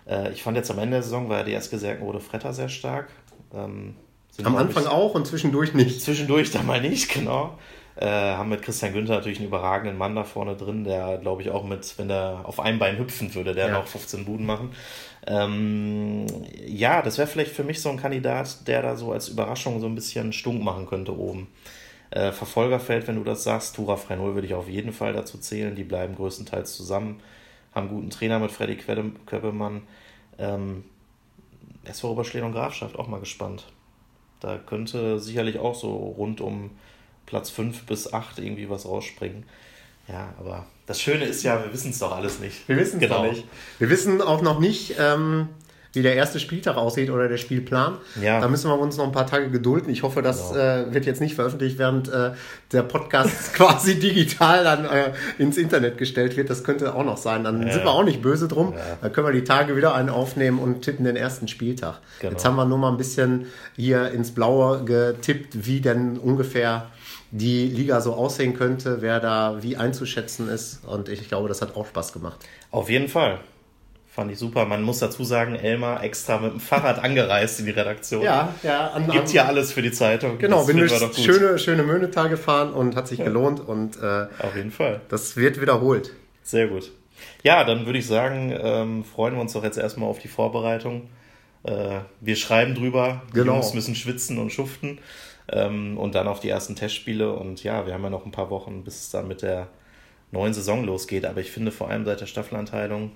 Äh, 0.08 0.32
ich 0.32 0.44
fand 0.44 0.56
jetzt 0.58 0.70
am 0.70 0.80
Ende 0.80 0.98
der 0.98 1.04
Saison 1.04 1.30
war 1.30 1.40
ja 1.40 1.44
die 1.44 1.54
SG 1.54 1.78
Serkenrode 1.78 2.20
Fretter 2.20 2.54
sehr 2.54 2.70
stark. 2.70 3.08
Ähm, 3.54 3.96
Am 4.44 4.56
Anfang 4.56 4.84
ich, 4.84 4.90
auch 4.90 5.16
und 5.16 5.26
zwischendurch 5.26 5.74
nicht. 5.74 6.02
Zwischendurch 6.02 6.52
dann 6.52 6.66
mal 6.66 6.82
nicht, 6.82 7.10
genau. 7.14 7.58
Äh, 7.98 8.06
haben 8.08 8.50
mit 8.50 8.62
Christian 8.62 8.92
Günther 8.92 9.16
natürlich 9.16 9.38
einen 9.38 9.48
überragenden 9.48 9.98
Mann 9.98 10.16
da 10.16 10.26
vorne 10.26 10.56
drin, 10.58 10.84
der, 10.84 11.18
glaube 11.18 11.42
ich, 11.42 11.50
auch 11.50 11.64
mit, 11.64 11.98
wenn 11.98 12.10
der 12.10 12.42
auf 12.44 12.60
einem 12.60 12.78
Bein 12.78 12.98
hüpfen 12.98 13.34
würde, 13.34 13.56
der 13.56 13.68
Ja. 13.68 13.74
noch 13.74 13.88
15 13.88 14.26
Buden 14.26 14.46
machen. 14.46 14.72
Ähm, 15.28 16.28
ja, 16.68 17.02
das 17.02 17.18
wäre 17.18 17.28
vielleicht 17.28 17.52
für 17.52 17.64
mich 17.64 17.82
so 17.82 17.90
ein 17.90 17.98
Kandidat, 17.98 18.68
der 18.68 18.82
da 18.82 18.96
so 18.96 19.12
als 19.12 19.30
Überraschung 19.30 19.80
so 19.80 19.88
ein 19.88 19.96
bisschen 19.96 20.34
stunk 20.34 20.64
machen 20.64 20.86
könnte 20.86 21.18
oben. 21.18 21.48
Äh, 22.12 22.32
Verfolgerfeld, 22.32 23.08
wenn 23.08 23.16
du 23.16 23.24
das 23.24 23.44
sagst, 23.44 23.76
Tura 23.76 23.98
Freinol 23.98 24.36
würde 24.36 24.48
ich 24.48 24.54
auf 24.54 24.70
jeden 24.70 24.94
Fall 24.94 25.14
dazu 25.14 25.38
zählen. 25.38 25.76
Die 25.76 25.84
bleiben 25.84 26.16
größtenteils 26.16 26.76
zusammen, 26.76 27.22
haben 27.74 27.90
guten 27.90 28.10
Trainer 28.10 28.40
mit 28.40 28.52
Freddy 28.52 28.78
Köppemann. 29.26 29.82
Ähm, 30.38 30.86
SV 31.84 32.12
Oberschleden 32.12 32.48
und 32.48 32.54
Grafschaft 32.54 32.98
auch 32.98 33.08
mal 33.08 33.20
gespannt. 33.20 33.66
Da 34.40 34.58
könnte 34.58 35.20
sicherlich 35.20 35.60
auch 35.60 35.76
so 35.76 35.96
rund 35.96 36.42
um 36.42 36.72
Platz 37.26 37.50
5 37.50 37.86
bis 37.86 38.14
8 38.14 38.40
irgendwie 38.40 38.70
was 38.70 38.86
rausspringen. 38.86 39.46
Ja, 40.08 40.34
aber 40.40 40.66
das 40.86 41.02
Schöne 41.02 41.26
ist 41.26 41.44
ja, 41.44 41.64
wir 41.64 41.74
wissen 41.74 41.90
es 41.92 42.00
doch 42.00 42.12
alles 42.16 42.40
nicht. 42.40 42.68
Wir 42.68 42.78
wissen 42.78 42.98
es 43.02 43.02
Genau. 43.02 43.24
nicht. 43.24 43.46
Wir 43.80 43.90
wissen 43.90 44.22
auch 44.22 44.42
noch 44.42 44.60
nicht, 44.60 44.96
ähm, 45.00 45.50
wie 45.96 46.02
der 46.02 46.16
erste 46.16 46.40
Spieltag 46.40 46.78
aussieht 46.78 47.10
oder 47.10 47.28
der 47.28 47.38
Spielplan. 47.38 47.98
Ja. 48.22 48.40
Da 48.42 48.48
müssen 48.48 48.70
wir 48.70 48.78
uns 48.80 48.98
noch 48.98 49.06
ein 49.06 49.12
paar 49.12 49.28
Tage 49.28 49.50
gedulden. 49.50 49.90
Ich 49.90 50.04
hoffe, 50.04 50.22
das 50.22 50.50
Genau. 50.52 50.62
äh, 50.64 50.94
wird 50.94 51.06
jetzt 51.06 51.22
nicht 51.22 51.36
veröffentlicht, 51.36 51.78
während 51.78 52.10
äh, 52.10 52.32
der 52.72 52.84
Podcast 52.84 53.54
quasi 53.54 54.00
digital 54.00 54.64
dann 54.64 54.86
äh, 54.86 55.14
ins 55.38 55.58
Internet 55.58 55.98
gestellt 55.98 56.36
wird. 56.38 56.50
Das 56.50 56.64
könnte 56.64 56.94
auch 56.96 57.04
noch 57.06 57.18
sein. 57.18 57.44
Dann 57.44 57.66
Ja. 57.66 57.74
sind 57.74 57.84
wir 57.84 57.92
auch 57.92 58.04
nicht 58.04 58.22
böse 58.22 58.48
drum. 58.48 58.74
Ja. 58.76 58.82
Dann 59.02 59.14
können 59.14 59.28
wir 59.28 59.34
die 59.34 59.44
Tage 59.44 59.76
wieder 59.76 59.96
einen 59.96 60.10
aufnehmen 60.10 60.60
und 60.60 60.82
tippen 60.82 61.06
den 61.06 61.16
ersten 61.16 61.48
Spieltag. 61.48 62.00
Genau. 62.20 62.32
Jetzt 62.34 62.46
haben 62.46 62.56
wir 62.56 62.66
nur 62.66 62.78
mal 62.78 62.92
ein 62.92 62.98
bisschen 62.98 63.46
hier 63.76 64.12
ins 64.12 64.32
Blaue 64.32 64.84
getippt, 64.84 65.66
wie 65.66 65.82
denn 65.82 66.18
ungefähr 66.18 66.88
die 67.32 67.68
Liga 67.68 68.00
so 68.02 68.14
aussehen 68.14 68.54
könnte, 68.54 68.98
wer 69.02 69.20
da 69.20 69.58
wie 69.62 69.76
einzuschätzen 69.78 70.48
ist. 70.48 70.86
Und 70.86 71.10
ich 71.10 71.28
glaube, 71.28 71.48
das 71.50 71.62
hat 71.62 71.76
auch 71.76 71.86
Spaß 71.86 72.14
gemacht. 72.14 72.40
Auf 72.72 72.90
jeden 72.90 73.08
Fall. 73.10 73.40
Fand 74.16 74.32
ich 74.32 74.40
super. 74.40 74.66
Man 74.66 74.82
muss 74.82 75.00
dazu 75.00 75.26
sagen, 75.26 75.56
Elmar 75.56 76.02
extra 76.02 76.38
mit 76.40 76.54
dem 76.54 76.62
Fahrrad 76.62 77.04
angereist 77.04 77.60
in 77.60 77.66
die 77.66 77.74
Redaktion. 77.74 78.22
Ja, 78.24 78.56
ja. 78.64 78.88
An, 78.92 79.10
Gibt 79.12 79.34
ja 79.34 79.44
alles 79.46 79.74
für 79.74 79.82
die 79.82 79.92
Zeitung. 79.92 80.38
Genau, 80.38 80.60
Das 80.60 80.68
bin 80.68 80.78
durch 80.78 80.92
wir 80.92 81.14
schöne, 81.14 81.60
schöne 81.60 81.84
Möhnetal 81.84 82.30
gefahren 82.30 82.72
und 82.72 82.96
hat 82.96 83.10
sich 83.10 83.22
gelohnt 83.22 83.60
und 83.60 83.98
äh, 84.02 84.28
Auf 84.40 84.56
jeden 84.56 84.72
Fall. 84.72 85.02
das 85.10 85.36
wird 85.36 85.60
wiederholt. 85.60 86.14
Sehr 86.44 86.68
gut. 86.68 86.92
Ja, 87.44 87.66
dann 87.66 87.86
würde 87.86 88.00
ich 88.00 88.08
sagen, 88.08 88.54
ähm, 88.58 89.04
freuen 89.04 89.34
wir 89.36 89.42
uns 89.42 89.52
doch 89.52 89.66
jetzt 89.66 89.78
erstmal 89.78 90.08
auf 90.08 90.20
die 90.20 90.30
Vorbereitung. 90.30 91.10
Äh, 91.64 92.00
wir 92.22 92.38
schreiben 92.38 92.74
drüber. 92.74 93.22
Die 93.32 93.40
Genau. 93.40 93.56
Jungs 93.56 93.74
müssen 93.74 93.96
schwitzen 93.96 94.38
und 94.38 94.52
schuften. 94.52 95.00
Ähm, 95.52 95.98
und 95.98 96.16
dann 96.16 96.30
auf 96.30 96.40
die 96.40 96.48
ersten 96.50 96.78
Testspiele. 96.78 97.34
Und 97.34 97.64
ja, 97.66 97.86
wir 97.86 97.94
haben 97.94 98.04
ja 98.04 98.10
noch 98.10 98.26
ein 98.26 98.32
paar 98.32 98.50
Wochen, 98.50 98.86
bis 98.86 98.96
es 99.02 99.10
dann 99.10 99.28
mit 99.28 99.42
der 99.42 99.68
neuen 100.32 100.54
Saison 100.54 100.86
losgeht. 100.86 101.26
Aber 101.26 101.42
ich 101.42 101.52
finde 101.52 101.72
vor 101.72 101.90
allem 101.90 102.06
seit 102.06 102.22
der 102.22 102.28
Staffeleinteilung. 102.28 103.12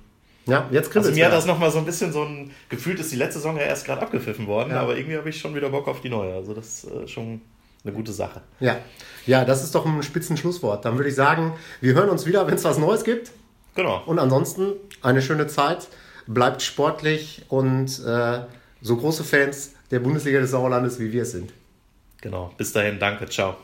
Ja, 0.49 0.67
jetzt 0.71 0.88
Also 0.88 0.91
kribbelt's 0.91 1.15
mir 1.17 1.25
hat 1.25 1.33
das 1.33 1.45
nochmal 1.45 1.71
so 1.71 1.77
ein 1.79 1.85
bisschen 1.85 2.12
so 2.12 2.23
ein 2.23 2.51
gefühlt 2.69 2.99
ist 2.99 3.12
die 3.12 3.15
letzte 3.15 3.39
Saison 3.39 3.55
ja 3.57 3.63
erst 3.63 3.85
gerade 3.85 4.01
abgepfiffen 4.01 4.47
worden, 4.47 4.71
Ja. 4.71 4.81
aber 4.81 4.97
irgendwie 4.97 5.17
habe 5.17 5.29
ich 5.29 5.39
schon 5.39 5.55
wieder 5.55 5.69
Bock 5.69 5.88
auf 5.88 6.01
die 6.01 6.09
neue. 6.09 6.33
Also 6.33 6.53
das 6.53 6.83
ist 6.83 6.91
äh, 6.91 7.07
schon 7.07 7.41
eine 7.83 7.93
gute 7.93 8.12
Sache. 8.12 8.41
Ja. 8.59 8.77
ja, 9.25 9.45
das 9.45 9.63
ist 9.63 9.73
doch 9.73 9.85
ein 9.85 10.03
spitzen 10.03 10.35
Schlusswort. 10.38 10.83
Dann 10.85 10.97
würde 10.97 11.09
ich 11.09 11.15
sagen, 11.15 11.53
wir 11.81 11.93
hören 11.93 12.09
uns 12.09 12.25
wieder, 12.25 12.45
wenn 12.47 12.55
es 12.55 12.63
was 12.63 12.77
Neues 12.77 13.03
gibt. 13.03 13.31
Genau. 13.75 14.01
Und 14.05 14.19
ansonsten 14.19 14.73
eine 15.01 15.21
schöne 15.21 15.47
Zeit. 15.47 15.88
Bleibt 16.27 16.62
sportlich 16.62 17.43
und 17.49 17.88
äh, 18.05 18.41
so 18.81 18.97
große 18.97 19.23
Fans 19.23 19.73
der 19.91 19.99
Bundesliga 19.99 20.39
des 20.39 20.51
Sauerlandes, 20.51 20.99
wie 20.99 21.12
wir 21.12 21.23
es 21.23 21.31
sind. 21.31 21.51
Genau. 22.21 22.51
Bis 22.57 22.71
dahin, 22.73 22.99
danke, 22.99 23.27
ciao. 23.29 23.55